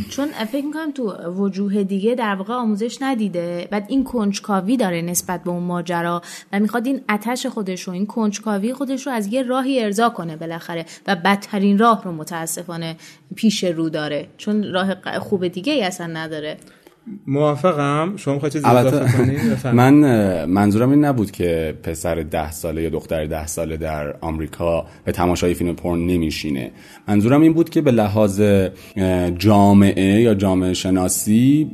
چون 0.08 0.26
فکر 0.52 0.64
می‌کنم 0.64 0.92
تو 0.92 1.12
وجوه 1.30 1.84
دیگه 1.84 2.14
در 2.14 2.34
واقع 2.34 2.54
آموزش 2.54 2.98
ندیده. 3.00 3.68
بعد 3.70 3.86
این 3.88 4.04
کنجکاوی 4.04 4.76
داره 4.76 5.02
نسبت 5.02 5.44
به 5.44 5.50
اون 5.50 5.62
ماجرا 5.62 6.22
و 6.52 6.60
می‌خواد 6.60 6.86
این 6.86 7.00
اتش 7.08 7.46
خودش 7.46 7.82
رو 7.82 7.92
این 7.92 8.06
کنجکاوی 8.06 8.72
خودش 8.72 9.06
رو 9.06 9.12
از 9.12 9.26
یه 9.26 9.42
راهی 9.42 9.84
ارضا 9.84 10.08
کنه 10.08 10.36
بالاخره 10.36 10.86
و 11.06 11.16
بدترین 11.16 11.78
راه 11.78 12.04
رو 12.04 12.12
متاسفانه 12.12 12.96
پیش 13.34 13.64
رو 13.64 13.88
داره. 13.88 14.28
چون 14.36 14.72
راه 14.72 15.18
خوب 15.18 15.48
دیگه 15.48 15.72
ای 15.72 15.82
اصلا 15.82 16.06
نداره. 16.06 16.56
موافقم. 17.26 18.12
شما 18.16 18.34
می‌خوای 18.34 18.52
چیزی 18.52 18.66
اضافه 18.66 19.72
من 19.80 19.94
منظورم 20.44 20.90
این 20.90 21.04
نبود 21.04 21.30
که 21.30 21.78
پسر 21.82 22.14
ده 22.14 22.50
ساله 22.50 22.82
یا 22.82 22.88
دختر 22.88 23.24
ده 23.24 23.46
ساله 23.46 23.76
در 23.76 24.16
آمریکا 24.20 24.86
به 25.04 25.12
تماشای 25.12 25.54
فیلم 25.54 25.74
پرن 25.74 25.98
نمیشینه. 25.98 26.70
منظورم 27.08 27.42
این 27.42 27.52
بود 27.52 27.70
که 27.70 27.80
به 27.80 27.90
لحاظ 27.90 28.40
جامعه 29.38 30.20
یا 30.20 30.34
جامعه 30.34 30.74
شناسی 30.74 31.70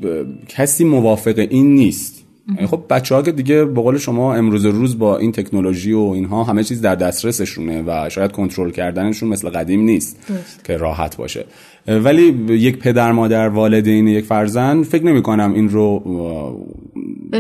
کسی 0.49 0.85
موافق 0.85 1.39
این 1.51 1.75
نیست. 1.75 2.22
خب 2.67 2.83
بچه 2.91 3.15
ها 3.15 3.23
که 3.23 3.33
دیگه 3.33 3.65
به 3.65 3.81
قول 3.81 3.99
شما 3.99 4.35
امروز 4.35 4.65
روز 4.67 4.99
با 4.99 5.19
این 5.19 5.33
تکنولوژی 5.33 5.93
و 5.93 5.99
اینها 6.01 6.45
همه 6.45 6.65
چیز 6.65 6.81
در 6.81 6.95
دسترسشونه 6.95 7.83
و 7.87 8.09
شاید 8.09 8.33
کنترل 8.33 8.71
کردنشون 8.71 9.29
مثل 9.29 9.51
قدیم 9.51 9.81
نیست 9.81 10.27
درست. 10.29 10.65
که 10.65 10.77
راحت 10.77 11.17
باشه 11.17 11.45
ولی 11.87 12.23
یک 12.49 12.79
پدر 12.79 13.13
مادر 13.13 13.49
والدین 13.49 14.09
یک 14.09 14.25
فرزند 14.25 14.85
فکر 14.85 15.05
نمی 15.05 15.23
کنم 15.23 15.53
این 15.55 15.69
رو 15.69 15.99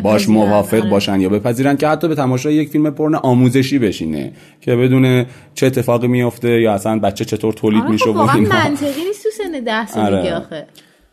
باش 0.03 0.29
موافق 0.29 0.81
آره. 0.81 0.91
باشن 0.91 1.21
یا 1.21 1.29
بپذیرن 1.29 1.77
که 1.77 1.89
حتی 1.89 2.09
به 2.09 2.15
تماشای 2.15 2.55
یک 2.55 2.69
فیلم 2.69 2.91
پرن 2.91 3.15
آموزشی 3.15 3.79
بشینه 3.79 4.33
که 4.61 4.77
بدون 4.77 5.27
چه 5.55 5.67
اتفاقی 5.67 6.09
میفته 6.09 6.61
یا 6.61 6.73
اصلا 6.73 6.99
بچه 6.99 7.25
چطور 7.25 7.53
تولید 7.53 7.83
آره 7.83 7.91
میشه 7.91 8.05
خب 8.05 8.17
و 8.17 8.25
منطقی 8.25 9.05
نیست 9.05 9.23
تو 9.23 9.29
سن 9.43 9.65
ده 9.65 9.87
سالگی 9.87 10.17
آره. 10.17 10.35
آخه 10.35 10.67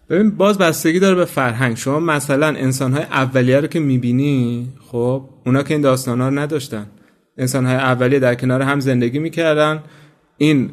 ببین 0.10 0.30
باز 0.30 0.58
بستگی 0.58 1.00
داره 1.00 1.15
به 1.15 1.26
فرهنگ. 1.26 1.78
شما 1.78 2.00
مثلا 2.00 2.48
انسانهای 2.48 3.04
اولیه 3.04 3.60
رو 3.60 3.67
که 3.67 3.80
می‌بینی 3.80 4.67
خب 4.91 5.24
اونا 5.45 5.63
که 5.63 5.74
این 5.74 5.82
داستانا 5.82 6.30
رو 6.30 6.39
نداشتن. 6.39 6.86
انسانهای 7.38 7.76
اولیه 7.76 8.19
در 8.19 8.36
کنار 8.36 8.62
هم 8.62 8.80
زندگی 8.80 9.19
می‌کردن. 9.19 9.84
این 10.38 10.69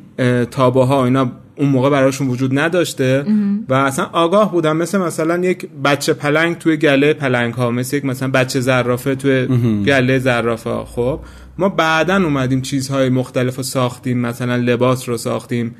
تابوها 0.51 1.05
اینا 1.05 1.33
اون 1.57 1.69
موقع 1.69 1.91
براشون 1.91 2.29
وجود 2.29 2.59
نداشته. 2.59 3.25
و 3.69 3.75
اصلا 3.75 4.05
آگاه 4.05 4.53
بودن. 4.53 4.73
مثل 4.73 4.99
مثلا 4.99 5.39
یک 5.39 5.69
بچه 5.85 6.13
پلنگ 6.13 6.59
توی 6.59 6.77
گله 6.77 7.13
پلنگ 7.13 7.55
ها 7.55 7.71
مثل 7.71 7.97
یک 7.97 8.05
مثلا 8.05 8.29
بچه 8.29 8.61
زرافه 8.61 9.15
توی 9.15 9.47
گله 9.87 10.19
زرافه 10.19 10.71
ها 10.71 10.85
خب 10.85 11.21
ما 11.59 11.69
بعدا 11.69 12.17
اومدیم 12.17 12.63
چیزهای 12.63 13.09
مختلف 13.09 13.57
رو 13.57 13.63
ساختیم. 13.63 14.19
مثلا 14.19 14.57
لباس 14.57 15.09
رو 15.09 15.17
ساختیم. 15.17 15.75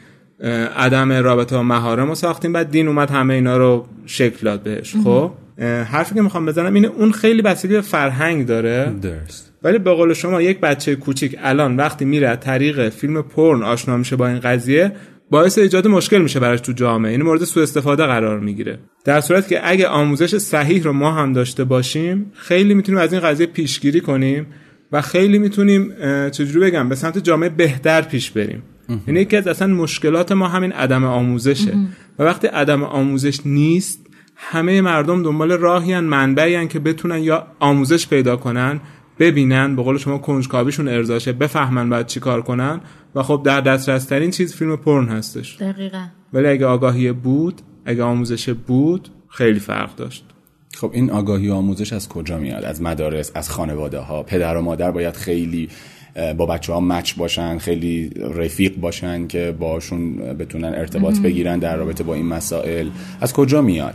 عدم 0.77 1.13
رابطه 1.13 1.57
و 1.57 1.63
مهارم 1.63 2.09
رو 2.09 2.15
ساختیم 2.15 2.53
بعد 2.53 2.71
دین 2.71 2.89
اومد 2.89 3.11
همه 3.11 3.35
اینا 3.35 3.57
رو 3.57 3.87
شکل 4.07 4.45
داد 4.45 4.63
بهش. 4.63 4.95
خب؟ 5.05 5.33
حرفی 5.63 6.15
که 6.15 6.23
می‌خوام 6.23 6.47
بزنم 6.47 6.75
اینه 6.75 6.89
اون 6.89 7.13
خیلی 7.13 7.43
بستگی 7.43 7.73
به 7.73 7.81
فرهنگ 7.81 8.47
داره. 8.47 8.93
درست. 9.03 9.53
ولی 9.63 9.79
به 9.79 9.91
قول 9.91 10.13
شما 10.13 10.43
یک 10.43 10.61
بچه 10.61 10.97
کوچیک 10.97 11.37
الان 11.43 11.77
وقتی 11.77 12.05
میره 12.05 12.29
از 12.29 12.41
طریق 12.41 12.89
فیلم 12.89 13.23
پرن 13.23 13.63
آشنا 13.63 13.97
میشه 13.97 14.17
با 14.17 14.29
این 14.29 14.41
قضیه 14.41 14.93
باعث 15.31 15.59
ایجاد 15.59 15.89
مشکل 15.89 16.23
میشه 16.23 16.41
براش 16.41 16.61
تو 16.61 16.73
جامعه. 16.73 17.11
یعنی 17.11 17.25
مورد 17.25 17.45
سوء 17.45 17.63
استفاده 17.63 18.07
قرار 18.07 18.41
می‌گیره. 18.41 18.79
در 19.05 19.21
صورت 19.21 19.49
که 19.49 19.61
اگه 19.71 19.89
آموزش 19.89 20.37
صحیح 20.37 20.83
رو 20.83 20.93
ما 20.93 21.13
هم 21.13 21.33
داشته 21.33 21.65
باشیم 21.65 22.33
خیلی 22.35 22.75
می‌تونیم 22.75 23.01
از 23.01 23.13
این 23.13 23.23
قضیه 23.23 23.47
پیشگیری 23.47 24.01
کنیم 24.01 24.47
و 24.93 25.03
خیلی 25.03 25.39
می‌تونیم 25.39 25.93
چجوری 26.31 26.61
بگم 26.61 26.89
به 26.89 26.95
سمت 26.95 27.19
جامعه 27.19 27.49
بهتر 27.49 28.03
پیش 28.03 28.31
بریم. 28.31 28.63
یعنی 28.89 29.21
یکی 29.21 29.37
از 29.37 29.47
اصلا 29.47 29.75
مشکلات 29.75 30.33
ما 30.33 30.49
همین 30.49 30.73
عدم 30.73 31.05
آموزشه. 31.05 31.75
و 32.19 32.23
وقتی 32.23 32.47
عدم 32.47 32.83
آموزش 32.83 33.41
نیست 33.47 34.07
همه 34.37 34.81
مردم 34.81 35.23
دنبال 35.23 35.53
راهی 35.53 36.01
منبعی 36.01 36.69
که 36.69 36.79
بتونن 36.79 37.19
یا 37.19 37.47
آموزش 37.61 38.09
پیدا 38.09 38.37
کنن 38.37 38.81
ببینن 39.19 39.77
به 39.77 39.83
قول 39.83 39.99
شما 39.99 40.19
کنجکاویشون 40.19 40.89
ارضاشه 40.89 41.33
بفهمن 41.33 41.91
بعد 41.91 42.07
چی 42.07 42.21
کار 42.21 42.43
کنن. 42.43 42.81
و 43.15 43.23
خب 43.23 43.43
در 43.45 43.61
دسترس 43.61 44.05
ترین 44.05 44.31
چیز 44.31 44.55
فیلم 44.55 44.77
پرن 44.77 45.09
هستش. 45.09 45.57
دقیقا. 45.57 46.07
ولی 46.33 46.47
اگه 46.49 46.67
آگاهی 46.67 47.13
بود 47.13 47.63
اگه 47.85 48.03
آموزش 48.03 48.49
بود 48.49 49.09
خیلی 49.29 49.59
فرق 49.59 49.95
داشت. 49.97 50.25
خب 50.75 50.91
این 50.95 51.11
آگاهی 51.11 51.49
و 51.49 51.55
آموزش 51.55 51.93
از 51.93 52.09
کجا 52.09 52.39
میاد؟ 52.39 52.65
از 52.65 52.83
مدارس 52.83 53.33
از 53.35 53.51
خانواده 53.51 53.99
ها 53.99 54.23
پدر 54.23 54.57
و 54.57 54.63
مادر 54.63 54.91
باید 54.91 55.15
خیلی 55.15 55.69
با 56.37 56.47
بچه 56.47 56.73
ها 56.73 56.81
مچ 56.81 57.15
باشن 57.15 57.59
خیلی 57.59 58.11
رفیق 58.35 58.77
باشن 58.77 59.27
که 59.27 59.57
باشون 59.59 60.17
بتونن 60.17 60.75
ارتباط 60.75 61.19
بگیرن 61.19 61.59
در 61.59 61.77
رابطه 61.77 62.05
با 62.05 62.15
این 62.15 62.27
مسائل. 62.27 62.89
از 63.21 63.33
کجا 63.33 63.63
میاد؟ 63.63 63.95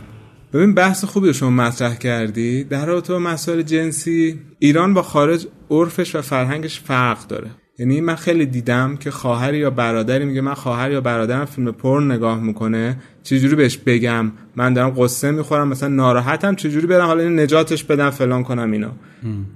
ببین 0.52 0.74
بحث 0.74 1.04
خوبی 1.04 1.34
شما 1.34 1.50
مطرح 1.50 1.94
کردی. 1.94 2.64
در 2.64 2.86
رابطه 2.86 3.12
با 3.12 3.18
مسائل 3.18 3.62
جنسی 3.62 4.38
ایران 4.58 4.94
با 4.94 5.02
خارج 5.02 5.46
عرفش 5.70 6.14
و 6.14 6.22
فرهنگش 6.22 6.80
فرق 6.80 7.26
داره. 7.26 7.50
یعنی 7.78 8.00
من 8.00 8.14
خیلی 8.14 8.46
دیدم 8.46 8.96
که 8.96 9.10
خواهر 9.10 9.54
یا 9.54 9.70
برادری 9.70 10.24
میگه 10.24 10.40
من 10.40 10.54
خواهر 10.54 10.90
یا 10.90 11.00
برادرم 11.00 11.44
فیلم 11.44 11.72
پر 11.72 12.00
نگاه 12.00 12.40
می‌کنه 12.40 12.96
چجوری 13.22 13.54
بهش 13.54 13.76
بگم؟ 13.76 14.32
من 14.56 14.74
دارم 14.74 14.90
قصه 14.90 15.30
می‌خورم 15.30 15.68
مثلا 15.68 15.88
ناراحتم 15.88 16.54
چجوری 16.54 16.86
برم؟ 16.86 17.06
حالا 17.06 17.28
نجاتش 17.28 17.84
بدم 17.84 18.10
فلان 18.10 18.42
کنم 18.42 18.72
اینا. 18.72 18.92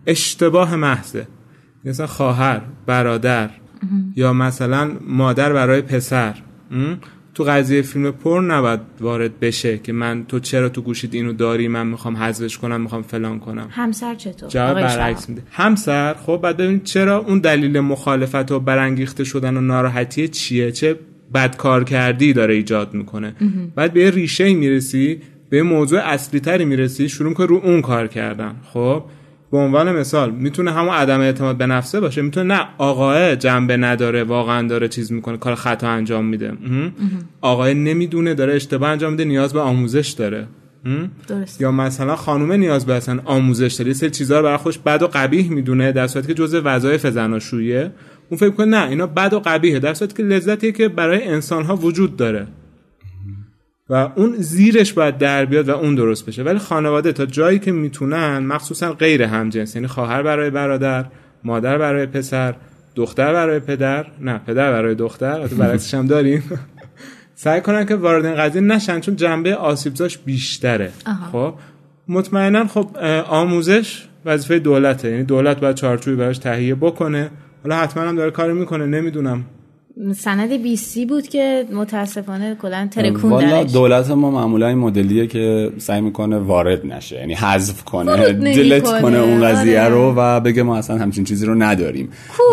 اشتباه 0.06 0.76
محضه. 0.76 1.26
مثلا 1.86 2.06
خواهر 2.06 2.60
برادر 2.86 3.50
یا 4.16 4.32
مثلا 4.32 4.90
مادر 5.08 5.52
برای 5.52 5.82
پسر 5.82 6.34
تو 7.34 7.44
قضیه 7.44 7.82
فیلم 7.82 8.10
پر 8.10 8.40
نباید 8.40 8.80
وارد 9.00 9.40
بشه 9.40 9.78
که 9.78 9.92
من 9.92 10.24
تو 10.28 10.38
چرا 10.38 10.68
تو 10.68 10.82
گوشید 10.82 11.14
اینو 11.14 11.32
داری؟ 11.32 11.68
من 11.68 11.86
می‌خوام 11.86 12.16
حذفش 12.16 12.58
کنم 12.58 12.80
می‌خوام 12.80 13.02
فلان 13.02 13.38
کنم. 13.38 13.68
همسر 13.70 14.14
چطور؟ 14.14 14.48
جواب 14.48 14.74
برعکس 14.74 15.28
میده. 15.28 15.42
همسر 15.50 16.14
خب 16.14 16.40
بعد 16.42 16.56
ببین 16.56 16.80
چرا 16.80 17.18
اون 17.18 17.38
دلیل 17.38 17.80
مخالفت 17.80 18.52
و 18.52 18.60
برانگیخته 18.60 19.24
شدن 19.24 19.56
و 19.56 19.60
ناراحتی 19.60 20.28
چیه؟ 20.28 20.72
چه 20.72 20.98
بد 21.34 21.56
کار 21.56 21.84
کردی 21.84 22.32
داره 22.32 22.54
ایجاد 22.54 22.94
می‌کنه. 22.94 23.34
بعد 23.74 23.92
به 23.92 24.00
یه 24.00 24.10
ریشه 24.10 24.54
می‌رسی 24.54 25.20
به 25.50 25.62
موضوع 25.62 26.00
اصلی 26.00 26.40
تری 26.40 26.64
می‌رسی 26.64 27.08
شروع 27.08 27.34
که 27.34 27.46
رو 27.46 27.56
اون 27.56 27.82
کار 27.82 28.06
کردن. 28.06 28.54
خب؟ 28.72 29.04
به 29.52 29.58
عنوان 29.58 29.92
مثال 29.92 30.30
می‌تونه 30.30 30.72
همون 30.72 30.94
عدم 30.94 31.20
اعتماد 31.20 31.56
به 31.56 31.66
نفسه 31.66 32.00
باشه. 32.00 32.22
می‌تونه 32.22 32.54
نه 32.54 32.68
آقاه 32.78 33.36
جنبه 33.36 33.76
نداره 33.76 34.24
واقعا 34.24 34.68
داره 34.68 34.88
چیز 34.88 35.12
می‌کنه 35.12 35.36
کار 35.36 35.54
خطا 35.54 35.88
انجام 35.88 36.24
میده. 36.24 36.52
آقای 37.40 37.74
نمی‌دونه 37.74 38.34
داره 38.34 38.54
اشتباه 38.54 38.88
انجام 38.88 39.10
میده 39.10 39.24
نیاز 39.24 39.52
به 39.52 39.60
آموزش 39.60 40.08
داره. 40.08 40.46
درست. 41.28 41.60
یا 41.60 41.72
مثلا 41.72 42.16
خانومه 42.16 42.56
نیاز 42.56 42.86
به 42.86 42.94
اصلا 42.94 43.20
آموزش 43.24 43.72
داره. 43.72 43.92
سری 43.92 44.10
چیزا 44.10 44.38
رو 44.38 44.44
برای 44.44 44.56
خوش 44.56 44.78
بد 44.78 45.02
و 45.02 45.06
قبیح 45.06 45.50
می‌دونه 45.50 45.92
در 45.92 46.06
صورتی 46.06 46.28
که 46.28 46.34
جزء 46.34 46.60
وظایف 46.64 47.06
زناشوییه 47.06 47.92
اون 48.30 48.38
فکر 48.38 48.50
کنه 48.50 48.66
نه 48.66 48.88
اینا 48.88 49.06
بد 49.06 49.32
و 49.32 49.40
قبیحه. 49.40 49.78
در 49.78 49.94
صورتی 49.94 50.14
که 50.14 50.22
لذتیه 50.22 50.72
که 50.72 50.88
برای 50.88 51.24
انسان 51.24 51.64
ها 51.64 51.76
وجود 51.76 52.16
داره. 52.16 52.46
و 53.90 53.94
اون 54.16 54.34
زیرش 54.38 54.92
باید 54.92 55.18
در 55.18 55.44
بیاد 55.44 55.68
و 55.68 55.72
اون 55.72 55.94
درست 55.94 56.26
بشه. 56.26 56.42
ولی 56.42 56.58
خانواده 56.58 57.12
تا 57.12 57.26
جایی 57.26 57.58
که 57.58 57.72
می‌تونن 57.72 58.38
مخصوصا 58.38 58.92
غیر 58.92 59.22
همجنس 59.22 59.74
یعنی 59.74 59.88
خواهر 59.88 60.22
برای 60.22 60.50
برادر 60.50 61.04
مادر 61.44 61.78
برای 61.78 62.06
پسر 62.06 62.54
دختر 62.94 63.32
برای 63.32 63.60
پدر 63.60 64.06
نه 64.20 64.38
پدر 64.38 64.72
برای 64.72 64.94
دختر 64.94 65.30
البته 65.30 65.56
برعکسش 65.56 65.94
هم 65.94 66.06
داریم. 66.06 66.42
سعی 67.34 67.60
کنن 67.60 67.86
که 67.86 67.94
وارد 67.96 68.24
این 68.24 68.34
قضیه 68.34 68.60
نشن 68.60 69.00
چون 69.00 69.16
جنبه 69.16 69.54
آسیبزاش 69.54 70.18
بیشتره. 70.18 70.92
خب؟ 71.32 71.54
مطمئنا 72.08 72.66
خب 72.66 72.96
آموزش 73.28 74.06
وظیفه 74.24 74.58
دولته. 74.58 75.10
یعنی 75.10 75.24
دولت 75.24 75.60
باید 75.60 75.76
چارچوبی 75.76 76.16
براش 76.16 76.38
تهیه 76.38 76.74
بکنه. 76.74 77.30
حالا 77.62 77.76
حتما 77.76 78.02
هم 78.02 78.16
داره 78.16 78.30
کاری 78.30 78.52
می‌کنه 78.52 78.86
نمی‌دونم. 78.86 79.44
سند 80.16 80.52
بی 80.52 80.76
سی 80.76 81.06
بود 81.06 81.28
که 81.28 81.66
متاسفانه 81.72 82.54
کلا 82.54 82.88
ترکوندنش 82.90 83.72
دولت 83.72 84.10
ما 84.10 84.30
معمولا 84.30 84.68
این 84.68 84.78
مدلیه 84.78 85.26
که 85.26 85.72
سعی 85.78 86.00
می‌کنه 86.00 86.38
وارد 86.38 86.86
نشه 86.86 87.16
یعنی 87.16 87.34
حذف 87.34 87.84
کنه 87.84 88.32
دلت 88.32 89.00
کنه 89.00 89.18
اون 89.18 89.44
قضیه 89.44 89.80
آره. 89.80 89.88
رو 89.88 90.14
و 90.16 90.40
بگه 90.40 90.62
ما 90.62 90.76
اصلا 90.76 90.98
همچین 90.98 91.24
چیزی 91.24 91.46
رو 91.46 91.54
نداریم 91.54 92.08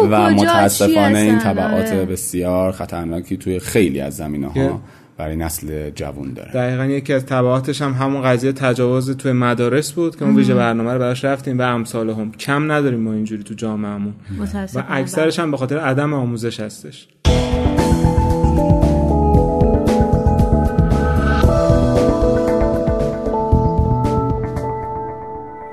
و 0.09 0.29
متاسفانه 0.29 1.19
این؟ 1.19 1.39
طبعات 1.39 1.91
آره. 1.93 2.05
بسیار 2.05 2.71
خطرناکی 2.71 3.37
توی 3.37 3.59
خیلی 3.59 3.99
از 3.99 4.15
زمینه 4.15 4.47
ها 4.47 4.81
برای 5.17 5.35
نسل 5.35 5.89
جوان 5.89 6.33
داره. 6.33 6.51
دقیقا 6.51 6.85
یکی 6.85 7.13
از 7.13 7.25
تبعاتش 7.25 7.81
هم 7.81 7.91
همون 7.91 8.21
قضیه 8.21 8.51
تجاوز 8.51 9.17
توی 9.17 9.31
مدارس 9.31 9.91
بود 9.91 10.15
که 10.15 10.25
اون 10.25 10.35
ویژه 10.35 10.55
برنامه 10.55 10.93
رو 10.93 10.99
براش 10.99 11.25
رفتیم 11.25 11.59
و 11.59 11.61
امثال 11.61 12.09
هم 12.09 12.31
کم 12.31 12.71
نداریم 12.71 12.99
ما 12.99 13.13
اینجوری 13.13 13.43
تو 13.43 13.53
جامعهمون. 13.53 14.13
و 14.75 14.83
اکثرش 14.89 15.39
هم 15.39 15.51
به 15.51 15.57
خاطر 15.57 15.79
عدم 15.79 16.13
آموزش 16.13 16.59
هستش. 16.59 17.07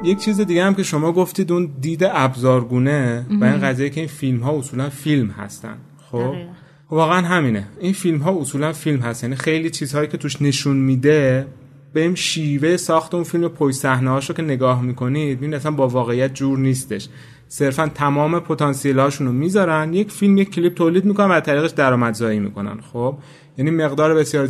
یک 0.04 0.18
چیز 0.18 0.40
دیگه 0.40 0.64
هم 0.64 0.74
که 0.74 0.82
شما 0.82 1.12
گفتید 1.12 1.52
اون 1.52 1.70
دید 1.80 2.04
ابزارگونه 2.04 3.26
و 3.40 3.44
این 3.44 3.60
قضیه 3.60 3.90
که 3.90 4.00
این 4.00 4.08
فیلم 4.08 4.40
ها 4.40 4.58
اصولا 4.58 4.88
فیلم 4.90 5.30
هستن 5.30 5.76
خب؟ 6.10 6.18
دقیقا. 6.18 6.59
واقعا 6.90 7.26
همینه. 7.26 7.68
این 7.80 7.92
فیلم 7.92 8.18
ها 8.18 8.40
اصولا 8.40 8.72
فیلم 8.72 9.00
هست. 9.00 9.22
یعنی 9.22 9.36
خیلی 9.36 9.70
چیزهایی 9.70 10.08
که 10.08 10.16
توش 10.16 10.42
نشون 10.42 10.76
میده 10.76 11.46
به 11.92 12.00
این 12.00 12.14
شیوه 12.14 12.76
ساخت 12.76 13.14
اون 13.14 13.24
فیلم 13.24 13.48
پشت 13.48 13.76
صحنه 13.76 14.10
هاشو 14.10 14.34
که 14.34 14.42
نگاه 14.42 14.82
می‌کنید 14.82 15.42
این 15.42 15.54
اصلا 15.54 15.70
با 15.70 15.88
واقعیت 15.88 16.34
جور 16.34 16.58
نیستش. 16.58 17.08
صرفا 17.48 17.90
تمام 17.94 18.40
پتانسیل 18.40 18.98
هاشون 18.98 19.26
رو 19.26 19.32
می‌ذارن. 19.32 19.94
یک 19.94 20.10
فیلم 20.10 20.38
یک 20.38 20.50
کلیپ 20.50 20.74
تولید 20.74 21.04
می‌کنن 21.04 21.26
و 21.26 21.32
از 21.32 21.42
طریقش 21.42 21.70
درآمدزایی 21.70 22.38
می‌کنن. 22.38 22.80
خب؟ 22.92 23.16
یعنی 23.58 23.70
مقدار 23.70 24.14
بسیار 24.14 24.48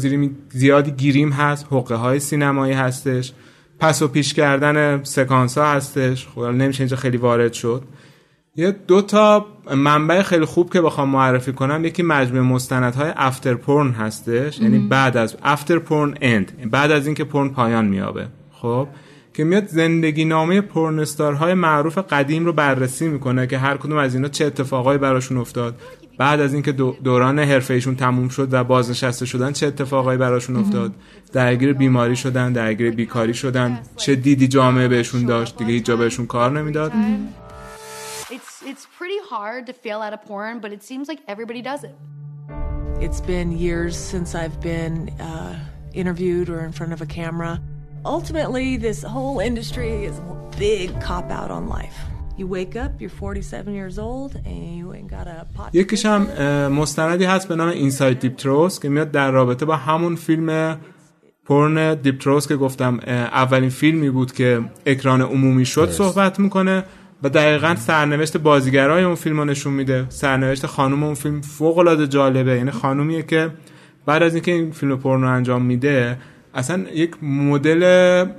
زیادی 0.51 0.91
گیریم 0.91 1.31
هست. 1.31 1.67
حقه 1.71 1.95
های 1.95 2.21
سینمایی 2.21 2.73
هستش. 2.73 3.33
پس 3.79 4.03
و 4.03 4.09
پیش 4.09 4.35
کردن 4.35 5.05
سکانس 5.05 5.59
ها 5.59 5.73
هستش. 5.73 6.29
خب 6.35 6.41
نمیشه 6.41 6.81
اینجا 6.81 6.97
خیلی 6.97 7.17
وارد 7.17 7.53
شد. 7.53 7.83
یه 8.57 8.71
دو 8.87 9.03
تا 9.03 9.47
منبع 9.77 10.23
خیلی 10.23 10.45
خوب 10.45 10.73
که 10.73 10.81
بخوام 10.81 11.09
معرفی 11.09 11.53
کنم 11.53 11.85
یکی 11.85 12.03
مجموعه 12.03 12.43
مستندهای 12.43 13.13
افتر 13.17 13.55
پورن 13.55 13.91
هستش 13.91 14.61
یعنی 14.61 14.79
بعد 14.79 15.17
از 15.17 15.37
افتر 15.43 15.79
پورن 15.79 16.15
اند 16.21 16.71
بعد 16.71 16.91
از 16.91 17.07
اینکه 17.07 17.25
پورن 17.25 17.49
پایان 17.49 17.85
میابه 17.87 18.27
خب؟ 18.53 18.89
که 19.35 19.45
میاد 19.45 19.67
زندگی 19.67 20.25
نامه 20.25 20.61
پورنستارهای 20.61 21.55
معروف 21.55 21.99
قدیم 21.99 22.47
رو 22.47 22.53
بررسی 22.53 23.09
می‌کنه 23.09 23.47
که 23.47 23.59
هر 23.59 23.77
کدوم 23.77 23.97
از 23.97 24.15
اینا 24.15 24.29
چه 24.29 24.47
اتفاقایی 24.47 24.99
براشون 24.99 25.37
افتاد. 25.37 25.75
بعد 26.19 26.41
از 26.41 26.55
اینکه 26.55 26.73
دو- 26.73 26.97
دوران 27.05 27.39
حرفه 27.39 27.75
ایشون 27.75 27.97
تموم 27.97 28.29
شد 28.29 28.49
و 28.53 28.65
بازنشسته 28.65 29.27
شدن 29.27 29.53
چه 29.53 29.67
اتفاقایی 29.67 30.19
براشون 30.19 30.57
افتاد؟ 30.57 30.93
درگیر 31.33 31.73
بیماری 31.73 32.17
شدن 32.17 32.53
درگیر 32.53 32.91
بیکاری 32.91 33.35
شدن 33.35 33.79
چه 33.97 34.15
دیدی 34.15 34.49
جامعه 34.49 34.89
بهشون 34.89 35.25
داشت؟ 35.25 35.57
دیگه 35.57 35.71
هیچ 35.71 35.85
جا 35.85 35.97
بهشون 35.97 36.27
کار 36.27 36.51
نمی‌داد. 36.51 36.93
It's 38.60 38.60
it's 38.72 38.86
pretty 39.00 39.20
hard 39.34 39.62
to 39.70 39.74
fail 39.86 40.00
out 40.06 40.14
of 40.18 40.22
porn, 40.30 40.56
but 40.64 40.72
it 40.78 40.82
seems 40.90 41.06
like 41.12 41.20
everybody 41.34 41.62
does 41.72 41.82
it. 41.90 41.96
It's 43.06 43.22
been 43.34 43.50
years 43.68 43.94
since 44.12 44.30
I've 44.42 44.58
been 44.72 44.98
uh, 45.30 45.56
interviewed 46.02 46.48
or 46.54 46.60
in 46.68 46.74
front 46.80 46.92
of 46.96 47.00
a 47.02 47.10
camera. 47.20 47.52
Ultimately, 48.18 48.68
this 48.88 49.00
whole 49.16 49.38
industry 49.50 49.94
is 50.10 50.18
a 50.34 50.36
big 50.60 50.88
cop 51.08 51.28
out 51.40 51.50
on 51.58 51.64
life. 51.80 51.98
You 52.38 52.48
wake 52.48 52.76
up, 52.76 52.92
you're 53.00 53.10
47 53.10 53.74
years 53.74 53.98
old, 53.98 54.36
and 54.36 54.78
you 54.80 54.94
ain't 54.94 55.08
got 55.08 55.28
a 55.28 55.48
pot. 55.56 55.72
to 55.72 55.78
یکیش 55.78 56.02
piss 56.02 56.06
هم 56.06 56.26
in. 56.26 56.40
اه، 56.40 56.68
مستندی 56.68 57.26
هست 57.26 57.48
به 57.48 57.56
نام 57.56 57.68
اینساید 57.70 58.20
دیپ 58.20 58.36
تروس 58.36 58.80
که 58.80 58.90
میاد 58.90 59.12
در 59.12 59.32
رابطه 59.32 59.66
با 59.66 59.76
همون 59.76 60.16
فیلم 60.16 60.80
پرن 61.46 61.96
دیپ 61.96 62.20
تروس 62.20 62.48
که 62.48 62.56
گفتم 62.56 63.00
اه، 63.04 63.14
اولین 63.14 63.70
فیلمی 63.70 64.10
بود 64.10 64.32
که 64.32 64.62
اکران 64.86 65.22
عمومی 65.22 65.66
شد 65.66 65.90
صحبت 65.92 66.40
میکنه 66.40 66.84
و 67.23 67.29
دقیقا 67.29 67.75
سرنوشت 67.75 68.37
بازیگرای 68.37 69.05
اون 69.05 69.15
فیلم 69.15 69.39
رو 69.39 69.45
نشون 69.45 69.73
میده. 69.73 70.07
سرنوشت 70.09 70.67
خانم 70.67 71.03
اون 71.03 71.15
فیلم 71.15 71.41
فوق 71.41 71.79
العاده 71.79 72.07
جالبه. 72.07 72.57
یعنی 72.57 72.71
خانومیه 72.71 73.23
که 73.23 73.51
بعد 74.07 74.23
از 74.23 74.35
اینکه 74.35 74.53
این 74.53 74.71
فیلم 74.71 74.97
پرن 74.97 75.23
رو 75.23 75.29
انجام 75.29 75.63
میده 75.63 76.19
اصلا 76.55 76.85
یک 76.95 77.25
مدل 77.25 77.83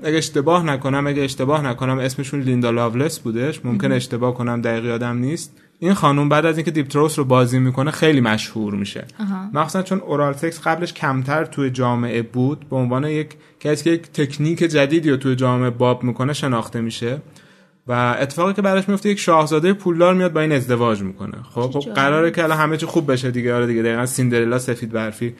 اگه 0.03 0.17
اشتباه 0.17 0.65
نکنم 0.65 1.07
اگه 1.07 1.23
اشتباه 1.23 1.67
نکنم 1.67 1.97
اسمشون 1.97 2.39
Linda 2.39 2.71
Lovelace 2.71 3.19
بودش. 3.19 3.65
ممکن 3.65 3.91
اشتباه 3.91 4.33
کنم 4.33 4.61
دقیق 4.61 4.85
یادم 4.85 5.17
نیست. 5.17 5.57
این 5.79 5.93
خانم 5.93 6.29
بعد 6.29 6.45
از 6.45 6.57
اینکه 6.57 6.71
Deep 6.71 6.87
Throat 6.87 7.19
رو 7.19 7.25
بازی 7.25 7.59
می‌کنه 7.59 7.91
خیلی 7.91 8.21
مشهور 8.21 8.75
میشه. 8.75 9.05
مخصوصا 9.53 9.81
چون 9.81 9.99
oral 9.99 10.33
sex 10.33 10.61
قبلش 10.61 10.93
کمتر 10.93 11.45
توی 11.45 11.69
جامعه 11.69 12.21
بود 12.21 12.65
به 12.69 12.75
عنوان 12.75 13.03
یک 13.03 13.35
کسی 13.59 13.83
که 13.83 13.89
یک 13.89 14.01
تکنیک 14.01 14.59
جدیدی 14.59 15.09
رو 15.09 15.17
توی 15.17 15.35
جامعه 15.35 15.69
باب 15.69 16.03
می‌کنه 16.03 16.33
شناخته 16.33 16.81
میشه. 16.81 17.21
و 17.91 18.15
اتفاقی 18.19 18.53
که 18.53 18.61
براش 18.61 18.89
میفته 18.89 19.09
یک 19.09 19.19
شاهزاده 19.19 19.73
پولدار 19.73 20.13
میاد 20.13 20.33
با 20.33 20.41
این 20.41 20.51
ازدواج 20.51 21.01
می‌کنه. 21.01 21.37
خب, 21.55 21.71
خب 21.73 21.93
قراره 21.93 22.31
که 22.31 22.43
الان 22.43 22.57
همه 22.57 22.77
چی 22.77 22.85
خوب 22.85 23.11
بشه 23.11 23.31
دیگه. 23.31 23.53
آره 23.53 23.67
دیگه 23.67 23.81
دقیقا 23.81 24.05
سیندرلا 24.05 24.59
سفید 24.59 24.91
برفی. 24.91 25.35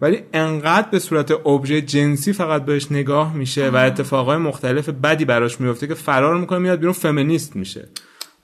ولی 0.00 0.22
انقدر 0.32 0.88
به 0.90 0.98
صورت 0.98 1.46
ابژه 1.46 1.80
جنسی 1.80 2.32
فقط 2.32 2.64
بهش 2.64 2.92
نگاه 2.92 3.36
میشه 3.36 3.70
و 3.70 3.76
اتفاقای 3.76 4.36
مختلف 4.36 4.88
بدی 4.88 5.24
براش 5.24 5.60
میفته 5.60 5.86
که 5.86 5.94
فرار 5.94 6.36
می‌کنه 6.36 6.58
میاد 6.58 6.78
بیرون 6.78 6.92
فمینیست 6.92 7.56
میشه. 7.56 7.88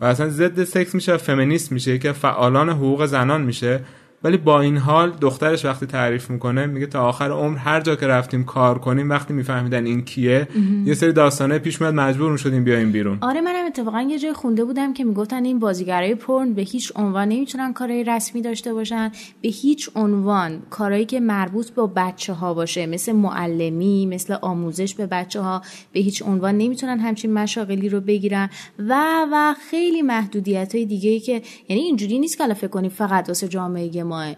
و 0.01 0.05
اصلا 0.05 0.29
ضد 0.29 0.65
سکس 0.65 0.95
میشه 0.95 1.15
و 1.15 1.19
فمینیست 1.19 1.73
میشه 1.73 1.99
که 1.99 2.13
فعالان 2.13 2.69
حقوق 2.69 3.07
زنان 3.07 3.43
میشه. 3.43 3.81
ولی 4.25 4.37
با 4.37 4.61
این 4.61 4.77
حال 4.77 5.11
دخترش 5.21 5.65
وقتی 5.65 5.87
تعریف 5.87 6.31
می‌کنه 6.31 6.67
میگه 6.67 6.87
تا 6.87 7.09
آخر 7.09 7.31
عمر 7.31 7.59
هر 7.59 7.81
جا 7.81 7.97
که 7.97 8.07
رفتیم 8.07 8.45
کار 8.45 8.79
کنیم 8.79 9.11
وقتی 9.11 9.35
میفهمیدن 9.35 9.87
این 9.87 10.05
کیه 10.05 10.49
یه 10.85 10.95
سری 10.95 11.13
داستانه 11.13 11.59
پیش 11.59 11.81
میاد 11.81 11.95
مجبور 11.95 12.33
می‌شدیم 12.33 12.65
بیایم 12.65 12.93
بیرون. 12.93 13.19
آره 13.21 13.41
منم 13.41 13.67
اتفاقا 13.67 14.01
یه 14.01 14.19
جای 14.19 14.33
خونده 14.33 14.65
بودم 14.65 14.95
که 14.95 15.05
می‌گفتن 15.05 15.45
این 15.45 15.59
بازیگرای 15.59 16.15
پرن 16.15 16.53
به 16.53 16.63
هیچ 16.63 16.93
عنوان 16.97 17.29
نمی‌تونن 17.29 17.73
کارهای 17.73 18.05
رسمی 18.05 18.43
داشته 18.43 18.75
باشن. 18.75 19.13
به 19.43 19.49
هیچ 19.49 19.91
عنوان 19.95 20.63
کارهایی 20.71 21.05
که 21.05 21.21
مربوط 21.21 21.71
به 21.71 21.87
بچه 21.87 22.33
ها 22.33 22.55
باشه 22.55 22.87
مثل 22.87 23.13
معلمی 23.13 24.07
مثل 24.07 24.37
آموزش 24.43 24.95
به 24.95 25.07
بچه 25.07 25.41
ها 25.41 25.63
به 25.93 26.01
هیچ 26.01 26.23
عنوان 26.23 26.59
نمی‌تونن 26.59 26.99
همچین 26.99 27.33
مشاغلی 27.33 27.89
رو 27.89 28.01
بگیرن. 28.01 28.51
و 28.79 29.03
و 29.33 29.55
خیلی 29.71 30.03
محدودیت 30.03 30.75
های 30.75 30.87
دیگه 30.87 31.11
ای 31.11 31.21
که 31.21 31.43
یعنی 31.69 31.83
اینجوری 31.83 32.19
نیست 32.19 32.39
که 32.39 32.55
فکر 32.55 32.67
کنی 32.67 32.89
فقط 32.89 33.29
واسه 33.29 33.49
جامعه 33.49 33.89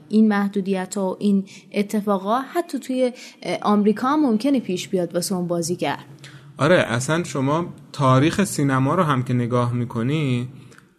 این 0.09 0.29
محدودیت 0.29 0.95
ها 0.95 1.11
و 1.11 1.17
این 1.21 1.45
اتفاقا 1.73 2.41
حتی 2.41 2.79
توی 2.79 3.13
آمریکا 3.63 4.09
هم 4.09 4.21
ممکنه 4.23 4.61
پیش 4.61 4.89
بیاد 4.89 5.15
واسه 5.15 5.35
اون 5.35 5.47
بازیگر. 5.47 5.99
آره 6.57 6.77
اصلا 6.77 7.25
شما 7.25 7.67
تاریخ 7.93 8.45
سینما 8.45 8.95
رو 8.95 9.03
هم 9.03 9.23
که 9.23 9.35
نگاه 9.35 9.73
می‌کنی 9.73 10.49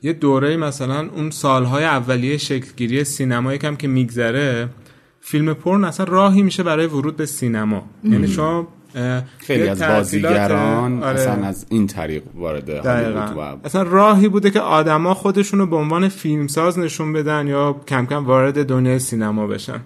یه 0.01 0.13
دوره 0.13 0.57
مثلا 0.57 1.09
اون 1.15 1.29
سالهای 1.29 1.83
اولیه 1.83 2.37
شکلگیری 2.37 3.03
سینما 3.03 3.53
یکم 3.53 3.75
که 3.75 3.87
میگذره 3.87 4.69
فیلم 5.21 5.53
پرن 5.53 5.83
اصلا 5.83 6.05
راهی 6.05 6.41
میشه 6.41 6.63
برای 6.63 6.87
ورود 6.87 7.15
به 7.15 7.25
سینما. 7.25 7.83
یعنی 8.03 8.27
شما 8.27 8.67
خیلی 9.37 9.67
از 9.67 9.81
بازیگران 9.81 11.03
آره. 11.03 11.19
اصلا 11.19 11.45
از 11.45 11.65
این 11.69 11.87
طریق 11.87 12.23
وارد 12.35 12.69
و 12.69 12.87
اصلا 13.63 13.81
راهی 13.81 14.27
بوده 14.27 14.51
که 14.51 14.59
آدما 14.59 15.13
خودشون 15.13 15.59
رو 15.59 15.67
به 15.67 15.75
عنوان 15.75 16.09
فیلمساز 16.09 16.79
نشون 16.79 17.13
بدن 17.13 17.47
یا 17.47 17.81
کم 17.87 18.05
کم 18.05 18.25
وارد 18.25 18.65
دنیای 18.65 18.99
سینما 18.99 19.47
بشن. 19.47 19.79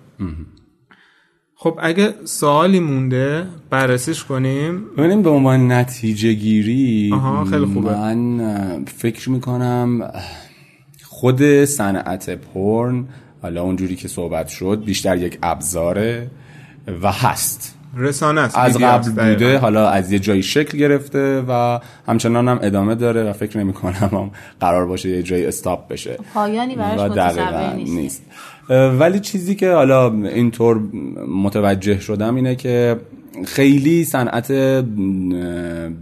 خب 1.56 1.80
اگه 1.82 2.14
سوالی 2.24 2.80
مونده 2.80 3.48
بررسیش 3.70 4.24
کنیم. 4.24 4.86
ببینیم 4.98 5.22
به 5.22 5.30
عنوان 5.30 5.72
نتیجه 5.72 6.34
گیری 6.34 7.14
خیلی 7.50 7.66
خوبه. 7.66 7.92
من 7.92 8.86
فکر 8.86 9.30
می‌کنم 9.30 10.12
خود 11.04 11.66
صنعت 11.66 12.30
پرن 12.30 13.08
حالا 13.42 13.64
اونجوری 13.64 13.96
که 13.96 14.08
صحبت 14.08 14.48
شد 14.48 14.84
بیشتر 14.86 15.18
یک 15.18 15.38
ابزاره 15.44 16.32
و 17.02 17.12
هست. 17.12 17.79
رسانه 17.98 18.42
است. 18.42 18.58
از 18.58 18.78
قبل 18.78 19.10
بوده 19.10 19.58
حالا 19.58 19.90
از 19.90 20.12
یه 20.12 20.20
جایی 20.20 20.44
شکل 20.44 20.78
گرفته 20.78 21.44
و 21.48 21.80
همچنان 22.08 22.48
هم 22.48 22.60
ادامه 22.62 22.96
داره 22.96 23.24
و 23.24 23.34
فکر 23.34 23.58
نمی 23.58 23.74
کنم 23.74 24.10
هم 24.12 24.32
قرار 24.60 24.86
باشه 24.86 25.10
یه 25.10 25.24
جایی 25.24 25.46
استاپ 25.46 25.88
بشه. 25.88 26.18
پایانی 26.34 26.76
براش 26.76 27.38
نیست. 27.76 27.96
نیست. 27.96 28.24
ولی 29.00 29.20
چیزی 29.20 29.56
که 29.56 29.72
حالا 29.72 30.14
اینطور 30.14 30.80
متوجه 31.28 32.00
شدم 32.00 32.36
اینه 32.36 32.56
که 32.56 32.98
خیلی 33.46 34.04
صنعت 34.04 34.52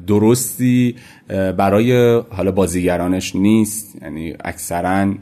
درستی 0.08 0.96
برای 1.58 2.22
حالا 2.30 2.52
بازیگرانش 2.52 3.36
نیست. 3.36 3.98
یعنی 4.02 4.36
اکثرا 4.46 5.14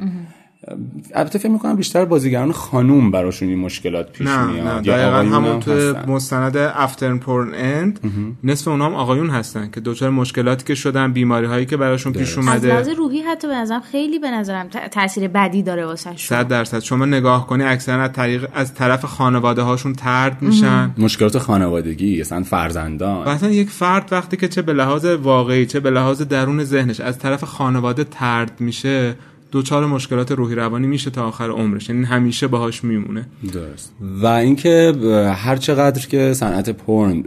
البته 1.14 1.40
فکر 1.40 1.52
می‌کنم 1.52 1.76
بیشتر 1.76 2.06
بازیگران 2.06 2.52
خانوم 2.52 3.12
براشون 3.12 3.50
این 3.50 3.60
مشکلات 3.60 4.12
پیش 4.12 4.28
نه 4.28 4.46
میاد. 4.46 4.68
نه 4.68 4.82
دقیقا 4.82 5.36
همون 5.36 5.60
تو 5.60 5.72
مستند 6.08 6.58
افتر 6.58 7.16
پورن 7.16 7.52
اند 7.54 8.00
نصف 8.44 8.68
اونها 8.68 8.88
هم 8.88 8.94
آقایون 8.94 9.30
هستن 9.30 9.70
که 9.74 9.82
دچار 9.82 10.10
مشکلاتی 10.10 10.66
که 10.66 10.76
شدن 10.76 11.14
بیماری 11.14 11.46
هایی 11.46 11.66
که 11.66 11.78
براشون 11.78 12.14
پیش 12.14 12.38
اومده. 12.38 12.52
از 12.52 12.66
لحاظ 12.66 12.90
روحی 12.98 13.22
حتی 13.22 13.48
به 13.48 13.56
نظرم 13.56 13.82
خیلی 13.92 14.20
به 14.20 14.32
نظرم 14.32 14.68
تاثیر 14.68 15.28
بدی 15.28 15.64
داره 15.64 15.86
واسه 15.86 16.18
100 16.18 16.48
درصد. 16.48 16.80
شما 16.80 17.06
نگاه 17.06 17.48
کنی 17.48 17.64
اکثرا 17.64 18.04
از 18.04 18.12
طریق 18.12 18.50
از 18.54 18.74
طرف 18.74 19.06
خانواده 19.06 19.62
هاشون 19.62 19.94
ترد 19.94 20.42
میشن. 20.42 20.92
مشکلات 20.98 21.38
خانوادگی 21.38 22.22
اصلا 22.22 22.44
فرزندان. 22.44 23.30
مثلا 23.30 23.50
یک 23.50 23.70
فرد 23.70 24.08
وقتی 24.12 24.38
که 24.38 24.48
چه 24.48 24.62
به 24.62 24.74
لحاظ 24.74 25.06
واقعی 25.06 25.66
چه 25.66 25.80
به 25.80 25.90
لحاظ 25.90 26.22
درون 26.22 26.64
ذهنش 26.64 27.00
از 27.00 27.20
طرف 27.20 27.44
خانواده 27.44 28.04
ترد 28.04 28.52
میشه 28.60 29.16
دوچار 29.56 29.86
مشکلات 29.86 30.32
روحی 30.32 30.56
روانی 30.56 30.88
میشه 30.88 31.10
تا 31.10 31.28
آخر 31.28 31.50
عمرش. 31.50 31.90
یعنی 31.90 32.06
همیشه 32.06 32.48
باهاش 32.48 32.84
میمونه. 32.84 33.26
درست. 33.54 33.94
و 34.22 34.26
اینکه 34.28 34.94
هر 35.36 35.56
چقدر 35.56 36.08
که 36.08 36.34
صنعت 36.34 36.70
پرن 36.70 37.24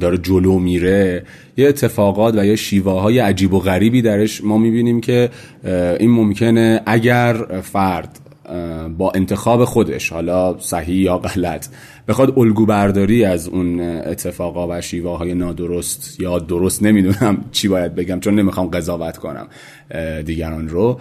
داره 0.00 0.18
جلو 0.18 0.58
میره 0.58 1.24
یه 1.56 1.68
اتفاقات 1.68 2.34
و 2.34 2.46
یا 2.46 2.56
شیوه 2.56 3.00
های 3.00 3.18
عجیب 3.18 3.54
و 3.54 3.58
غریبی 3.58 4.02
درش 4.02 4.44
ما 4.44 4.58
می‌بینیم 4.58 5.00
که 5.00 5.30
این 6.00 6.10
ممکنه 6.10 6.80
اگر 6.86 7.60
فرد 7.62 8.18
با 8.98 9.12
انتخاب 9.14 9.64
خودش 9.64 10.12
حالا 10.12 10.58
صحیح 10.58 10.96
یا 10.96 11.18
غلط 11.18 11.66
بخواد 12.08 12.38
الگو 12.38 12.66
برداری 12.66 13.24
از 13.24 13.48
اون 13.48 13.80
اتفاقا 13.80 14.68
و 14.70 14.80
شیوه 14.80 15.18
های 15.18 15.34
نادرست 15.34 16.20
یا 16.20 16.38
درست 16.38 16.82
نمی‌دونم 16.82 17.44
چی 17.52 17.68
باید 17.68 17.94
بگم 17.94 18.20
چون 18.20 18.34
نمی‌خوام 18.34 18.66
قضاوت 18.66 19.16
کنم 19.16 19.46
دیگران 20.24 20.68
رو 20.68 21.00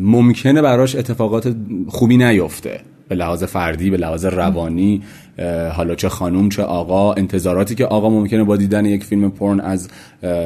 ممکنه 0.00 0.62
براش 0.62 0.96
اتفاقات 0.96 1.54
خوبی 1.88 2.16
نیفته 2.16 2.80
به 3.08 3.14
لحاظ 3.14 3.44
فردی 3.44 3.90
به 3.90 3.96
لحاظ 3.96 4.24
روانی 4.24 5.02
حالا 5.72 5.94
چه 5.94 6.08
خانوم 6.08 6.48
چه 6.48 6.62
آقا 6.62 7.12
انتظاراتی 7.12 7.74
که 7.74 7.86
آقا 7.86 8.10
ممکنه 8.10 8.44
با 8.44 8.56
دیدن 8.56 8.84
یک 8.84 9.04
فیلم 9.04 9.30
پرن 9.30 9.60
از 9.60 9.88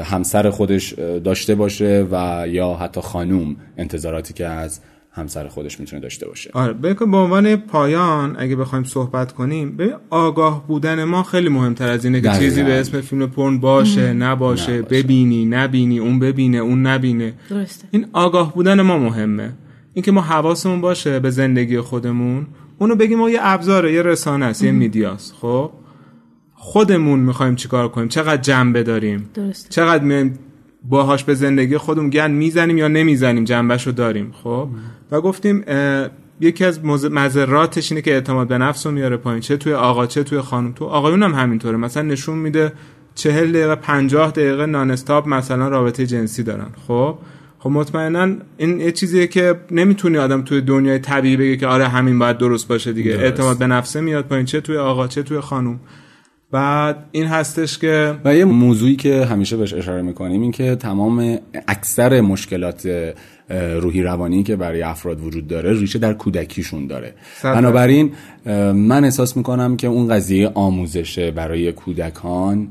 همسر 0.04 0.50
خودش 0.50 0.92
داشته 1.24 1.54
باشه 1.54 2.06
و 2.10 2.44
یا 2.48 2.74
حتی 2.74 3.00
خانوم 3.00 3.56
انتظاراتی 3.78 4.34
که 4.34 4.46
از 4.46 4.80
همسر 5.16 5.48
خودش 5.48 5.80
می‌تونه 5.80 6.02
داشته 6.02 6.28
باشه. 6.28 6.50
آره 6.54 6.72
بکن 6.72 7.10
به 7.10 7.16
عنوان 7.16 7.56
پایان 7.56 8.36
اگه 8.38 8.56
بخوایم 8.56 8.84
صحبت 8.84 9.32
کنیم 9.32 9.76
به 9.76 9.96
آگاه 10.10 10.66
بودن 10.66 11.04
ما 11.04 11.22
خیلی 11.22 11.48
مهمتر 11.48 11.88
از 11.88 12.04
اینه 12.04 12.20
که 12.20 12.32
چیزی 12.38 12.62
به 12.62 12.80
اسم 12.80 13.00
فیلم 13.00 13.26
پرن 13.26 13.58
باشه 13.58 14.12
نباشه, 14.12 14.82
ببینی 14.82 15.44
نبینی 15.44 15.98
اون 15.98 16.18
ببینه 16.18 16.58
اون 16.58 16.86
نبینه. 16.86 17.34
درسته. 17.50 17.88
این 17.90 18.06
آگاه 18.12 18.54
بودن 18.54 18.80
ما 18.80 18.98
مهمه. 18.98 19.52
اینکه 19.94 20.12
ما 20.12 20.20
حواسمون 20.20 20.80
باشه 20.80 21.20
به 21.20 21.30
زندگی 21.30 21.80
خودمون 21.80 22.46
اونو 22.78 22.94
بگیم 22.94 23.18
ما 23.18 23.30
یه 23.30 23.38
ابزاره 23.42 23.92
یه 23.92 24.02
رسانه 24.02 24.46
است 24.46 24.62
یه 24.62 24.72
میدیاست. 24.72 25.34
خب؟ 25.40 25.70
خودمون 26.54 27.20
می‌خوایم 27.20 27.54
چیکار 27.54 27.88
کنیم؟ 27.88 28.08
چقدر 28.08 28.42
جنبه 28.42 28.82
داریم 28.82 29.30
درسته. 29.34 29.68
چقدر 29.70 30.04
باهاش 30.88 31.24
به 31.24 31.34
زندگی 31.34 31.76
خودمون 31.76 32.10
گن 32.10 32.30
می‌زنیم 32.30 32.78
یا 32.78 32.88
نمی‌زنیم؟ 32.88 33.44
جنبش 33.44 33.86
رو 33.86 33.92
داریم. 33.92 34.32
خب؟ 34.42 34.68
و 35.10 35.20
گفتیم 35.20 35.64
یکی 36.40 36.64
از 36.64 36.84
مذراتش 36.84 37.92
اینه 37.92 38.02
که 38.02 38.12
اعتماد 38.12 38.48
به 38.48 38.58
نفس 38.58 38.86
رو 38.86 38.92
میاره 38.92 39.16
پایین. 39.16 39.40
چه 39.40 39.56
توی 39.56 39.72
آقا 39.72 40.06
چه 40.06 40.22
توی 40.22 40.40
خانم. 40.40 40.72
تو 40.72 40.84
آقایون 40.84 41.22
هم 41.22 41.34
همینطوره. 41.34 41.76
مثلا 41.76 42.02
نشون 42.02 42.38
میده 42.38 42.72
چهل 43.14 43.52
دقیقه 43.52 43.74
پنجاه 43.74 44.30
دقیقه 44.30 44.66
نانستاپ 44.66 45.28
مثلا 45.28 45.68
رابطه 45.68 46.06
جنسی 46.06 46.42
دارن. 46.42 46.68
خب؟ 46.88 47.18
خب 47.58 47.70
مطمئنا 47.70 48.34
این 48.56 48.80
یه 48.80 48.92
چیزیه 48.92 49.26
که 49.26 49.60
نمی‌تونی 49.70 50.18
آدم 50.18 50.42
توی 50.42 50.60
دنیای 50.60 50.98
طبیعی 50.98 51.36
بگه 51.36 51.56
که 51.56 51.66
آره 51.66 51.88
همین 51.88 52.18
باید 52.18 52.38
درست 52.38 52.68
باشه 52.68 52.92
دیگه. 52.92 53.10
درست. 53.10 53.24
اعتماد 53.24 53.58
به 53.58 53.66
نفسه 53.66 54.00
میاد 54.00 54.24
پایین. 54.24 54.46
چه 54.46 54.60
توی 54.60 54.76
آقا 54.76 55.06
چه 55.06 55.22
توی 55.22 55.40
خانم. 55.40 55.80
بعد 56.50 56.96
این 57.12 57.26
هستش 57.26 57.78
که 57.78 58.14
و 58.24 58.36
یه 58.36 58.44
موضوعی 58.44 58.96
که 58.96 59.24
همیشه 59.24 59.56
بهش 59.56 59.74
اشاره 59.74 60.02
می‌کنیم 60.02 60.42
این 60.42 60.52
که 60.52 60.76
تمام 60.76 61.38
اکثر 61.68 62.20
مشکلات 62.20 62.88
روحی 63.80 64.02
روانی 64.02 64.42
که 64.42 64.56
برای 64.56 64.82
افراد 64.82 65.20
وجود 65.20 65.46
داره 65.46 65.72
ریشه 65.72 65.98
در 65.98 66.12
کودکیشون 66.12 66.86
داره. 66.86 67.14
بنابراین 67.42 68.12
من 68.74 69.04
احساس 69.04 69.36
می‌کنم 69.36 69.76
که 69.76 69.86
اون 69.86 70.08
قضیه 70.08 70.50
آموزشه 70.54 71.30
برای 71.30 71.72
کودکان 71.72 72.68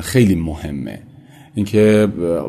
خیلی 0.00 0.34
مهمه. 0.34 0.98
اینکه 1.54 2.08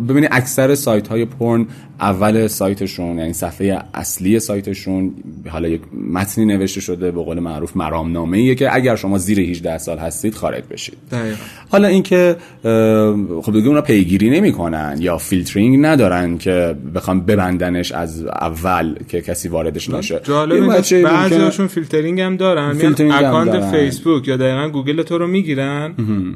ببینید 0.09 0.29
اکثر 0.31 0.75
سایت 0.75 1.07
های 1.07 1.25
پرن 1.25 1.67
اول 1.99 2.47
سایتشون 2.47 3.17
یعنی 3.17 3.33
صفحه 3.33 3.83
اصلی 3.93 4.39
سایتشون 4.39 5.13
حالا 5.49 5.67
یک 5.67 5.81
متنی 6.11 6.45
نوشته 6.45 6.81
شده 6.81 7.11
به 7.11 7.23
قول 7.23 7.39
معروف 7.39 7.77
مرامنامه 7.77 8.37
ایه 8.37 8.55
که 8.55 8.75
اگر 8.75 8.95
شما 8.95 9.17
زیر 9.17 9.39
18 9.39 9.77
سال 9.77 9.97
هستید 9.97 10.35
خارج 10.35 10.63
بشید 10.71 10.97
دقیقا. 11.11 11.37
حالا 11.69 11.87
اینکه 11.87 12.35
خب 13.41 13.51
دیگه 13.53 13.67
اونا 13.67 13.81
پیگیری 13.81 14.29
نمی‌کنن 14.29 14.97
یا 14.99 15.17
فیلترینگ 15.17 15.85
ندارن 15.85 16.37
که 16.37 16.75
بخوام 16.95 17.21
ببندنش 17.21 17.91
از 17.91 18.25
اول 18.25 18.95
که 19.09 19.21
کسی 19.21 19.49
واردش 19.49 19.89
نشه 19.89 20.21
جالب 20.23 20.81
بعضیاشون 21.03 21.67
فیلترینگ 21.67 22.21
هم 22.21 22.37
دارن 22.37 22.73
فیلترینگ 22.73 23.13
هم 23.13 23.25
account 23.25 23.51
دارن. 23.51 23.71
فیسبوک 23.71 24.27
یا 24.27 24.37
دقیقا 24.37 24.69
گوگل 24.69 25.01
تو 25.01 25.17
رو 25.17 25.27
می‌گیرن 25.27 25.93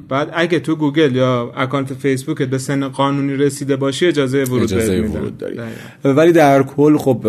بعد 0.09 0.29
اگه 0.33 0.59
تو 0.59 0.75
گوگل 0.75 1.15
یا 1.15 1.53
account 1.57 1.93
فیسبوک 1.93 2.41
به 2.41 2.58
سن 2.59 2.87
قانونی 2.87 3.35
رسیده 3.35 3.75
باشی 3.75 4.07
اجازه 4.07 4.43
ورود 4.43 4.63
اجازه. 4.63 5.01
ورود 5.01 5.37
داری. 5.37 5.55
دقیقاً. 5.55 6.13
ولی 6.13 6.31
در 6.31 6.63
کل 6.63 6.97
خب 6.97 7.25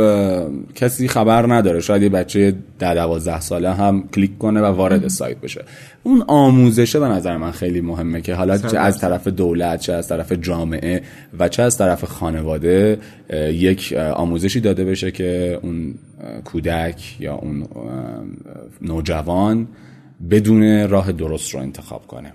کسی 0.75 1.09
خبر 1.09 1.55
نداره. 1.55 1.81
شاید 1.81 2.03
یه 2.03 2.09
بچه 2.09 2.55
ده 2.79 2.95
دوازده 2.95 3.41
ساله 3.41 3.75
هم 3.75 4.09
کلیک 4.15 4.39
کنه 4.39 4.61
و 4.61 4.65
وارد 4.65 5.09
سایت 5.09 5.41
بشه. 5.41 5.65
اون 6.03 6.23
آموزشه 6.27 7.01
به 7.01 7.09
نظر 7.09 7.37
من 7.37 7.51
خیلی 7.51 7.81
مهمه 7.81 8.21
که 8.21 8.35
حالا 8.35 8.59
چه 8.59 8.79
از 8.79 8.99
طرف 8.99 9.29
دولت 9.29 9.81
چه 9.81 9.93
از 9.93 10.09
طرف 10.09 10.33
جامعه 10.33 11.03
و 11.39 11.49
چه 11.49 11.63
از 11.63 11.79
طرف 11.79 12.05
خانواده 12.05 12.99
یک 13.53 13.93
آموزشی 14.15 14.61
داده 14.61 14.85
بشه 14.85 15.11
که 15.11 15.59
اون 15.63 15.95
کودک 16.45 17.17
یا 17.21 17.35
اون 17.35 17.65
نوجوان 18.83 19.69
بدون 20.31 20.89
راه 20.89 21.13
درست 21.13 21.55
رو 21.55 21.61
انتخاب 21.61 22.07
کنه. 22.07 22.33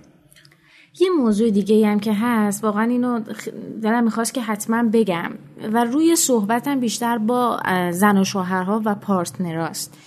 یه 0.99 1.10
موضوع 1.10 1.49
دیگه 1.49 1.88
هم 1.88 1.99
که 1.99 2.13
هست 2.13 2.63
واقعا 2.63 2.84
اینو 2.84 3.19
دلم 3.81 4.03
می‌خواست 4.03 4.34
که 4.34 4.41
حتما 4.41 4.84
بگم 4.93 5.31
و 5.73 5.84
روی 5.84 6.15
صحبتم 6.15 6.79
بیشتر 6.79 7.17
با 7.17 7.60
زن 7.91 8.17
و 8.17 8.23
شوهرها 8.23 8.81
و 8.86 8.95
پارتنراست. 8.95 9.97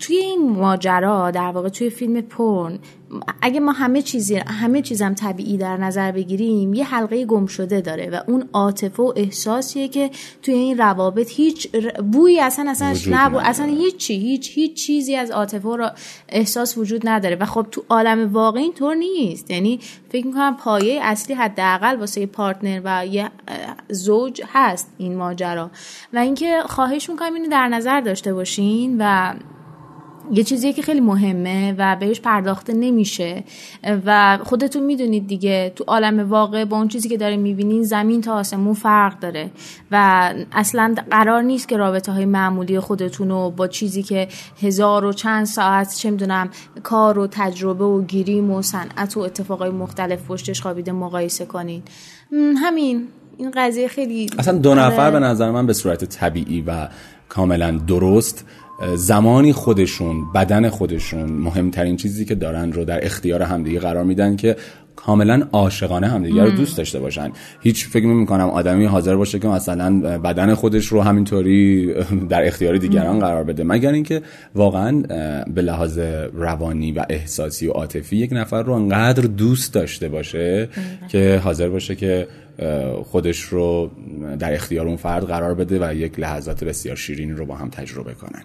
توی 0.00 0.16
این 0.16 0.52
ماجرا 0.52 1.30
در 1.30 1.50
واقع 1.50 1.68
توی 1.68 1.90
فیلم 1.90 2.20
پرن 2.20 2.78
اگه 3.42 3.60
ما 3.60 3.72
همه 3.72 4.02
چیزی 4.02 4.36
همه 4.36 4.82
چیزم 4.82 5.14
طبیعی 5.14 5.56
در 5.56 5.76
نظر 5.76 6.12
بگیریم 6.12 6.74
یه 6.74 6.84
حلقه 6.84 7.24
گم 7.24 7.46
شده 7.46 7.80
داره 7.80 8.10
و 8.10 8.20
اون 8.30 8.48
عاطفه 8.52 9.02
و 9.02 9.12
احساسیه 9.16 9.88
که 9.88 10.10
توی 10.42 10.54
این 10.54 10.78
روابط 10.78 11.30
هیچ 11.30 11.68
بویی 12.12 12.40
اصلا 12.40 12.70
اصلا 12.70 12.94
نبو. 13.10 13.38
اصلا 13.38 13.66
هیچی 13.66 14.14
هیچ 14.14 14.50
هیچ 14.54 14.86
چیزی 14.86 15.16
از 15.16 15.30
عاطفه 15.30 15.68
و 15.68 15.76
را- 15.76 15.92
احساس 16.28 16.78
وجود 16.78 17.08
نداره 17.08 17.36
و 17.36 17.44
خب 17.44 17.66
تو 17.70 17.84
عالم 17.88 18.32
واقعی 18.32 18.62
اینطور 18.62 18.94
نیست. 18.94 19.50
یعنی 19.50 19.80
فکر 20.08 20.26
می‌کنم 20.26 20.56
پایه 20.56 21.00
اصلی 21.02 21.34
حداقل 21.34 21.96
واسه 21.96 22.20
یه 22.20 22.26
پارتنر 22.26 22.80
و 22.84 23.06
یه 23.06 23.30
زوج 23.88 24.42
هست 24.52 24.90
این 24.98 25.16
ماجرا. 25.16 25.70
و 26.12 26.18
اینکه 26.18 26.62
خواهش 26.66 27.10
می‌کنم 27.10 27.34
اینو 27.34 27.48
در 27.48 27.68
نظر 27.68 28.00
داشته 28.00 28.34
باشین 28.34 28.96
و 28.98 29.34
یه 30.30 30.44
چیزیه 30.44 30.72
که 30.72 30.82
خیلی 30.82 31.00
مهمه 31.00 31.74
و 31.78 31.96
بهش 32.00 32.20
پرداخته 32.20 32.72
نمیشه. 32.72 33.44
و 34.06 34.38
خودتون 34.44 34.82
می‌دونید 34.82 35.26
دیگه 35.26 35.72
تو 35.76 35.84
عالم 35.86 36.30
واقع 36.30 36.64
با 36.64 36.76
اون 36.76 36.88
چیزی 36.88 37.08
که 37.08 37.16
داره 37.16 37.36
می‌بینین 37.36 37.82
زمین 37.82 38.20
تا 38.20 38.34
آسمون 38.34 38.74
فرق 38.74 39.18
داره. 39.18 39.50
و 39.90 40.30
اصلا 40.52 40.94
قرار 41.10 41.42
نیست 41.42 41.68
که 41.68 41.76
رابطه 41.76 42.12
های 42.12 42.24
معمولی 42.24 42.80
خودتون 42.80 43.28
رو 43.28 43.50
با 43.50 43.68
چیزی 43.68 44.02
که 44.02 44.28
هزار 44.62 45.04
و 45.04 45.12
چند 45.12 45.46
ساعت 45.46 45.94
چه 45.94 46.10
می‌دونم 46.10 46.50
کار 46.82 47.18
و 47.18 47.26
تجربه 47.26 47.84
و 47.84 48.02
گیریم 48.02 48.50
و 48.50 48.62
صنعت 48.62 49.16
و 49.16 49.20
اتفاقای 49.20 49.70
مختلف 49.70 50.26
پشتش 50.26 50.60
خوابیده 50.60 50.92
مقایسه 50.92 51.46
کنین. 51.46 51.82
همین. 52.56 53.08
این 53.38 53.50
قضیه 53.56 53.88
خیلی 53.88 54.30
اصلا 54.38 54.58
دو 54.58 54.74
نفر 54.74 55.00
آره. 55.00 55.10
به 55.10 55.18
نظر 55.18 55.50
من 55.50 55.66
به 55.66 55.72
صورت 55.72 56.04
طبیعی 56.04 56.60
و 56.60 56.88
کاملا 57.28 57.70
درست 57.70 58.46
زمانی 58.94 59.52
خودشون 59.52 60.32
بدن 60.34 60.68
خودشون 60.68 61.32
مهمترین 61.32 61.96
چیزی 61.96 62.24
که 62.24 62.34
دارن 62.34 62.72
رو 62.72 62.84
در 62.84 63.06
اختیار 63.06 63.42
همدیگه 63.42 63.80
قرار 63.80 64.04
میدن 64.04 64.36
که 64.36 64.56
کاملا 64.96 65.48
عاشقانه 65.52 66.08
همدیگه 66.08 66.42
رو 66.42 66.50
دوست 66.50 66.76
داشته 66.76 67.00
باشن. 67.00 67.30
هیچ 67.60 67.88
فکر 67.88 68.06
نمی 68.06 68.26
کنم 68.26 68.48
آدمی 68.48 68.84
حاضر 68.84 69.16
باشه 69.16 69.38
که 69.38 69.48
مثلا 69.48 70.18
بدن 70.18 70.54
خودش 70.54 70.86
رو 70.86 71.02
همینطوری 71.02 71.94
در 72.28 72.46
اختیار 72.46 72.76
دیگران 72.76 73.18
قرار 73.18 73.44
بده. 73.44 73.64
مگر 73.64 73.92
اینکه 73.92 74.22
واقعا 74.54 75.02
به 75.54 75.62
لحاظ 75.62 75.98
روانی 76.34 76.92
و 76.92 77.04
احساسی 77.10 77.66
و 77.66 77.70
عاطفی 77.70 78.16
یک 78.16 78.30
نفر 78.32 78.62
رو 78.62 78.72
انقدر 78.72 79.22
دوست 79.22 79.74
داشته 79.74 80.08
باشه 80.08 80.68
که 81.08 81.40
حاضر 81.44 81.68
باشه 81.68 81.94
که 81.94 82.26
خودش 83.04 83.40
رو 83.40 83.90
در 84.38 84.54
اختیار 84.54 84.86
اون 84.86 84.96
فرد 84.96 85.24
قرار 85.24 85.54
بده 85.54 85.88
و 85.88 85.94
یک 85.94 86.18
لحظات 86.18 86.64
بسیار 86.64 86.96
شیرینی 86.96 87.32
رو 87.32 87.46
با 87.46 87.54
هم 87.54 87.68
تجربه 87.68 88.14
کنن. 88.14 88.42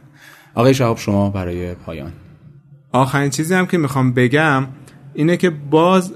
آقای 0.58 0.74
شهاب 0.74 0.98
شما 0.98 1.30
برای 1.30 1.74
پایان. 1.74 2.12
آخرین 2.92 3.30
چیزی 3.30 3.54
هم 3.54 3.66
که 3.66 3.78
می‌خوام 3.78 4.14
بگم 4.14 4.68
اینه 5.14 5.38
که 5.38 5.50
باز 5.50 6.14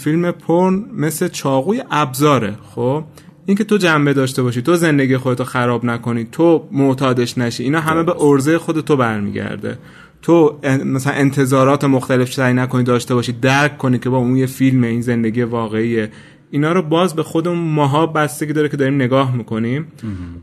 فیلم 0.00 0.30
پرن 0.30 0.84
مثل 0.92 1.28
چاقوی 1.28 1.82
ابزاره. 1.90 2.54
خب؟ 2.74 3.04
اینکه 3.46 3.64
تو 3.64 3.76
جنبه 3.76 4.12
داشته 4.12 4.42
باشی 4.42 4.62
تو 4.62 4.76
زندگی 4.76 5.16
خودتو 5.16 5.44
خراب 5.44 5.84
نکنی 5.84 6.24
تو 6.32 6.68
معتادش 6.72 7.38
نشی 7.38 7.62
اینا 7.62 7.80
همه 7.80 8.02
به 8.02 8.22
ارزه 8.22 8.58
خود 8.58 8.80
تو 8.80 8.96
برمیگرده. 8.96 9.78
تو 10.22 10.58
مثلا 10.84 11.12
انتظارات 11.12 11.84
مختلف 11.84 12.32
سعی 12.32 12.54
نکنی 12.54 12.82
داشته 12.82 13.14
باشی 13.14 13.32
درک 13.32 13.78
کنی 13.78 13.98
که 13.98 14.10
با 14.10 14.16
اون 14.16 14.36
یه 14.36 14.46
فیلم 14.46 14.84
این 14.84 15.00
زندگی 15.00 15.42
واقعیه. 15.42 16.10
اینا 16.50 16.72
رو 16.72 16.82
باز 16.82 17.14
به 17.14 17.22
خودمون 17.22 17.58
ماها 17.58 18.06
بستگی 18.06 18.52
داره 18.52 18.68
که 18.68 18.76
داریم 18.76 18.94
نگاه 18.94 19.36
می‌کنیم. 19.36 19.86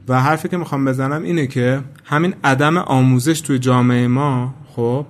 و 0.07 0.21
حرفی 0.21 0.47
که 0.47 0.57
می‌خوام 0.57 0.85
بزنم 0.85 1.23
اینه 1.23 1.47
که 1.47 1.79
همین 2.03 2.33
عدم 2.43 2.77
آموزش 2.77 3.41
توی 3.41 3.59
جامعه 3.59 4.07
ما 4.07 4.55
خب 4.75 5.05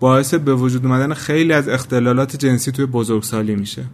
باعث 0.00 0.34
به 0.34 0.54
وجود 0.54 0.86
اومدن 0.86 1.14
خیلی 1.14 1.52
از 1.52 1.68
اختلالات 1.68 2.36
جنسی 2.36 2.72
توی 2.72 2.86
بزرگسالی 2.86 3.54
میشه. 3.54 3.84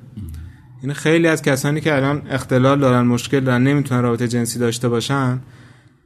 این 0.83 0.93
خیلی 0.93 1.29
از 1.29 1.43
کسانی 1.43 1.81
که 1.81 1.97
الان 1.97 2.23
اختلال 2.31 2.81
دارن 2.81 3.07
مشکل 3.07 3.41
دارن 3.41 3.63
نمی‌تونن 3.63 4.03
رابطه 4.03 4.29
جنسی 4.29 4.59
داشته 4.59 4.89
باشن 4.89 5.41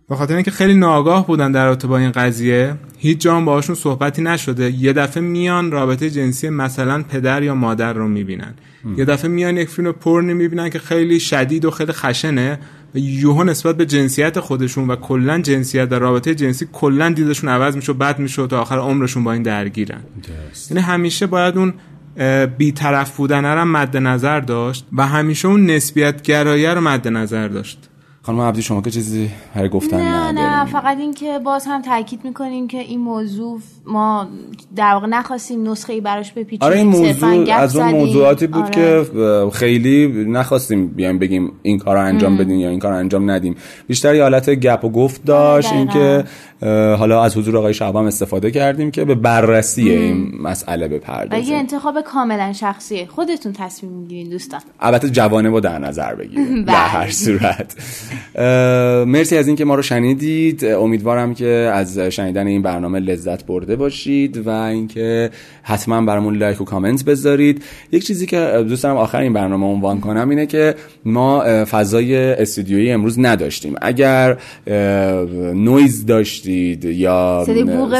به 0.08 0.16
خاطر 0.16 0.34
اینکه 0.34 0.50
خیلی 0.50 0.74
ناآگاه 0.74 1.26
بودن 1.26 1.52
در 1.52 1.66
رابطه 1.66 1.88
با 1.88 1.98
این 1.98 2.10
قضیه 2.10 2.74
هیچ 2.98 3.18
جا 3.20 3.36
هم 3.36 3.44
باهاشون 3.44 3.76
صحبتی 3.76 4.22
نشده. 4.22 4.70
یه 4.70 4.92
دفعه 4.92 5.22
میان 5.22 5.70
رابطه 5.70 6.10
جنسی 6.10 6.48
مثلا 6.48 7.02
پدر 7.02 7.42
یا 7.42 7.54
مادر 7.54 7.92
رو 7.92 8.08
می‌بینن. 8.08 8.54
یه 8.96 9.04
دفعه 9.04 9.30
میان 9.30 9.56
یک 9.56 9.68
فیلم 9.68 9.92
پرنی 9.92 10.34
می‌بینن 10.34 10.70
که 10.70 10.78
خیلی 10.78 11.20
شدید 11.20 11.64
و 11.64 11.70
خیلی 11.70 11.92
خشنه 11.92 12.58
و 12.94 12.98
یوهو 12.98 13.44
نسبت 13.44 13.76
به 13.76 13.86
جنسیت 13.86 14.40
خودشون 14.40 14.90
و 14.90 14.96
کلا 14.96 15.40
جنسیت 15.40 15.88
در 15.88 15.98
رابطه 15.98 16.34
جنسی 16.34 16.68
کلا 16.72 17.10
دیدشون 17.10 17.50
عوض 17.50 17.76
میشه 17.76 17.92
و 17.92 17.94
بد 17.94 18.18
میشه 18.18 18.42
و 18.42 18.46
تا 18.46 18.60
آخر 18.60 18.78
عمرشون 18.78 19.24
با 19.24 19.32
این 19.32 19.42
درگیرن. 19.42 20.00
یعنی 20.70 20.82
همیشه 20.82 21.26
باید 21.26 21.58
اون 21.58 21.74
بیطرف 22.58 23.16
بودن 23.16 23.44
رو 23.44 23.64
مد 23.64 23.96
نظر 23.96 24.40
داشت 24.40 24.86
و 24.92 25.06
همیشه 25.06 25.48
اون 25.48 25.66
نسبیت 25.66 26.22
گرایه 26.22 26.74
رو 26.74 26.80
مد 26.80 27.08
نظر 27.08 27.48
داشت. 27.48 27.89
خانم 28.22 28.40
عبدی 28.40 28.62
شما 28.62 28.80
که 28.80 28.90
چیزی 28.90 29.30
برای 29.54 29.68
گفتن 29.68 29.96
نه؟ 29.96 30.32
نه 30.32 30.64
فقط 30.64 30.98
اینکه 30.98 31.38
باز 31.38 31.66
هم 31.66 31.82
تاکید 31.82 32.24
می‌کنیم 32.24 32.68
که 32.68 32.78
این 32.78 33.00
موضوع 33.00 33.60
ما 33.86 34.28
در 34.76 34.92
واقع 34.92 35.06
نخواستیم 35.06 35.70
نسخه 35.70 35.92
ای 35.92 36.00
براش 36.00 36.32
بپیچیم. 36.32 36.66
آره 36.66 36.76
این 36.76 36.86
موضوع 36.86 37.52
از 37.52 37.76
اون. 37.76 37.90
موضوعاتی 37.90 38.46
بود 38.46 38.62
آره. 38.62 38.70
که 38.70 39.50
خیلی 39.52 40.24
نخواستیم 40.28 40.86
بیایم 40.86 41.18
بگیم 41.18 41.52
این 41.62 41.78
کار 41.78 41.96
رو 41.96 42.02
انجام 42.02 42.36
بدین 42.36 42.58
یا 42.58 42.70
این 42.70 42.78
کار 42.78 42.92
رو 42.92 42.98
انجام 42.98 43.30
ندیم. 43.30 43.56
بیشتر 43.86 44.14
یه 44.14 44.22
حالت 44.22 44.50
گپ 44.50 44.84
و 44.84 44.88
گفت 44.88 45.24
داشت 45.24 45.68
آره، 45.68 45.78
اینکه 45.78 46.24
اه، 46.62 46.94
حالا 46.94 47.24
از 47.24 47.36
حضور 47.36 47.56
آقای 47.56 47.74
شعبان 47.74 48.06
استفاده 48.06 48.50
کردیم 48.50 48.90
که 48.90 49.04
به 49.04 49.14
بررسی 49.14 49.90
این 49.90 50.32
مسئله 50.42 50.86
و 50.86 50.92
یه 50.92 50.98
بپردازیم 50.98 51.54
انتخاب 51.54 52.00
کاملا 52.00 52.52
شخصیه 52.52 53.06
خودتون 53.06 53.52
تصمیم 53.52 53.92
می‌گیرین 53.92 54.30
دوستان. 54.30 54.60
البته 54.80 55.10
جوانه 55.10 55.50
با 55.50 55.60
در 55.60 55.78
نظر 55.78 56.14
بگیریم. 56.14 56.64
در 56.64 56.72
بله. 56.74 56.76
هر 56.76 57.10
صورت. 57.10 57.76
مرسی 59.06 59.36
از 59.36 59.46
اینکه 59.46 59.64
ما 59.64 59.74
رو 59.74 59.82
شنیدید. 59.82 60.64
امیدوارم 60.64 61.34
که 61.34 61.70
از 61.74 61.98
شنیدن 61.98 62.46
این 62.46 62.62
برنامه 62.62 63.00
لذت 63.00 63.46
برده 63.46 63.76
باشید 63.76 64.46
و 64.46 64.48
اینکه 64.48 65.30
حتما 65.62 66.00
برامون 66.00 66.36
لایک 66.36 66.60
و 66.60 66.64
کامنت 66.64 67.04
بذارید. 67.04 67.62
یک 67.92 68.06
چیزی 68.06 68.26
که 68.26 68.64
دوست 68.68 68.82
دارم 68.82 68.96
آخر 68.96 69.20
این 69.20 69.32
برنامه 69.32 69.66
عنوان 69.66 70.00
کنم 70.00 70.28
اینه 70.28 70.46
که 70.46 70.74
ما 71.04 71.64
فضای 71.64 72.16
استودیویی 72.16 72.92
امروز 72.92 73.18
نداشتیم. 73.18 73.74
اگر 73.82 74.36
نویز 75.54 76.06
داشتید 76.06 76.84
یا 76.84 77.44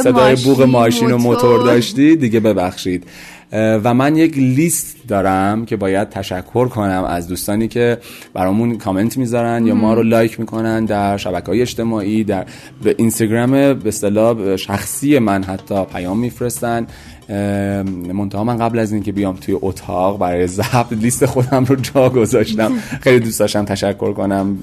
صدای 0.03 0.37
بوق 0.37 0.63
ماشین، 0.63 0.65
ماشین 0.65 1.11
و 1.13 1.19
موتور. 1.19 1.61
داشتید 1.65 2.21
دیگه 2.21 2.41
ببخشید. 2.41 3.05
و 3.53 3.95
من 3.95 4.17
یک 4.17 4.39
لیست 4.39 4.97
دارم 5.09 5.67
که 5.67 5.77
باید 5.77 6.09
تشکر 6.09 6.69
کنم 6.69 7.05
از 7.09 7.29
دوستانی 7.29 7.69
که 7.69 7.99
برامون 8.35 8.79
کامنت 8.79 9.17
می‌ذارن 9.17 9.67
یا 9.67 9.75
ما 9.75 9.95
رو 9.95 10.03
like 10.03 10.41
می‌کنن 10.41 10.85
در 10.85 11.17
شبکه 11.17 11.47
های 11.47 11.63
اجتماعی 11.63 12.25
در 12.25 12.47
به 12.83 12.95
اینستاگرام 12.99 13.51
به 13.51 13.89
اصطلاح 13.89 14.57
شخصی 14.57 15.19
من 15.19 15.45
حتی 15.45 15.85
پیام 15.85 16.19
میفرستن. 16.19 16.87
منتها 18.15 18.45
من 18.45 18.59
قبل 18.59 18.79
از 18.79 18.93
اینکه 18.93 19.13
بیام 19.13 19.37
توی 19.37 19.57
اتاق 19.61 20.19
برای 20.19 20.47
ضبط 20.47 20.93
لیست 20.93 21.27
خودم 21.27 21.65
رو 21.65 21.77
جا 21.77 22.09
گذاشتم. 22.11 22.73
خیلی 23.01 23.21
دوست 23.21 23.41
داشتم 23.41 23.65
تشکر 23.65 24.13
کنم. 24.13 24.57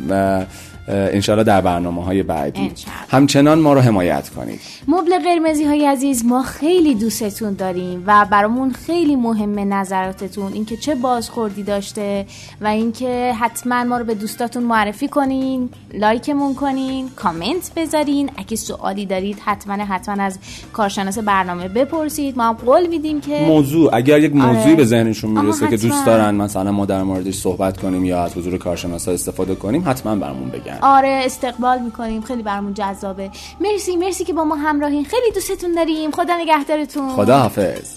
انشالله 0.87 1.43
در 1.43 1.61
برنامه 1.61 2.03
های 2.03 2.23
بعدی 2.23 2.59
انشالله. 2.59 2.99
همچنان 3.09 3.59
ما 3.59 3.73
رو 3.73 3.79
حمایت 3.79 4.29
کنید 4.29 4.59
مبل 4.87 5.19
قرمزی 5.19 5.63
های 5.63 5.85
عزیز 5.85 6.25
ما 6.25 6.43
خیلی 6.43 6.95
دوستتون 6.95 7.53
داریم 7.53 8.03
و 8.07 8.25
برامون 8.31 8.71
خیلی 8.71 9.15
مهمه 9.15 9.65
نظراتتون 9.65 10.53
اینکه 10.53 10.77
چه 10.77 10.95
بازخوردی 10.95 11.63
داشته 11.63 12.25
و 12.61 12.67
اینکه 12.67 13.33
حتما 13.39 13.83
ما 13.83 13.97
رو 13.97 14.05
به 14.05 14.15
دوستاتون 14.15 14.63
معرفی 14.63 15.07
کنین 15.07 15.69
لایکمون 15.93 16.55
کنین 16.55 17.09
کامنت 17.15 17.71
بذارین 17.75 18.29
اگه 18.37 18.55
سوالی 18.55 19.05
دارید 19.05 19.39
حتما 19.45 19.73
حتما 19.73 20.23
از 20.23 20.39
کارشناس 20.73 21.17
برنامه 21.17 21.67
بپرسید 21.67 22.37
ما 22.37 22.43
هم 22.43 22.53
قول 22.53 22.87
میدیم 22.87 23.21
که 23.21 23.45
موضوع 23.47 23.95
اگر 23.95 24.19
یک 24.19 24.35
موضوعی 24.35 24.63
آره. 24.63 24.75
به 24.75 24.85
ذهنشون 24.85 25.31
می‌رسه 25.31 25.67
که. 25.67 25.77
دوست 25.77 26.05
دارن 26.05 26.35
مثلا 26.35 26.71
ما 26.71 26.85
در 26.85 27.03
موردش 27.03 27.35
صحبت 27.35 27.77
کنیم 27.77 28.05
یا 28.05 28.23
از 28.23 28.37
حضور 28.37 28.57
کارشناسا 28.57 29.11
استفاده 29.11 29.55
کنیم 29.55 29.83
حتما 29.85 30.15
برامون 30.15 30.49
بگن 30.49 30.76
آره 30.81 31.21
استقبال 31.25 31.79
می‌کنیم. 31.79 32.21
خیلی 32.21 32.43
برامون 32.43 32.73
جذابه. 32.73 33.31
مرسی 33.61 33.95
مرسی 33.95 34.23
که 34.23 34.33
با 34.33 34.43
ما 34.43 34.55
همراهین. 34.55 35.05
خیلی 35.05 35.31
دوستتون 35.33 35.73
داریم. 35.75 36.11
خدا 36.11 36.37
نگهدارتون. 36.37 37.09
خدا 37.09 37.37
حافظ 37.39 37.96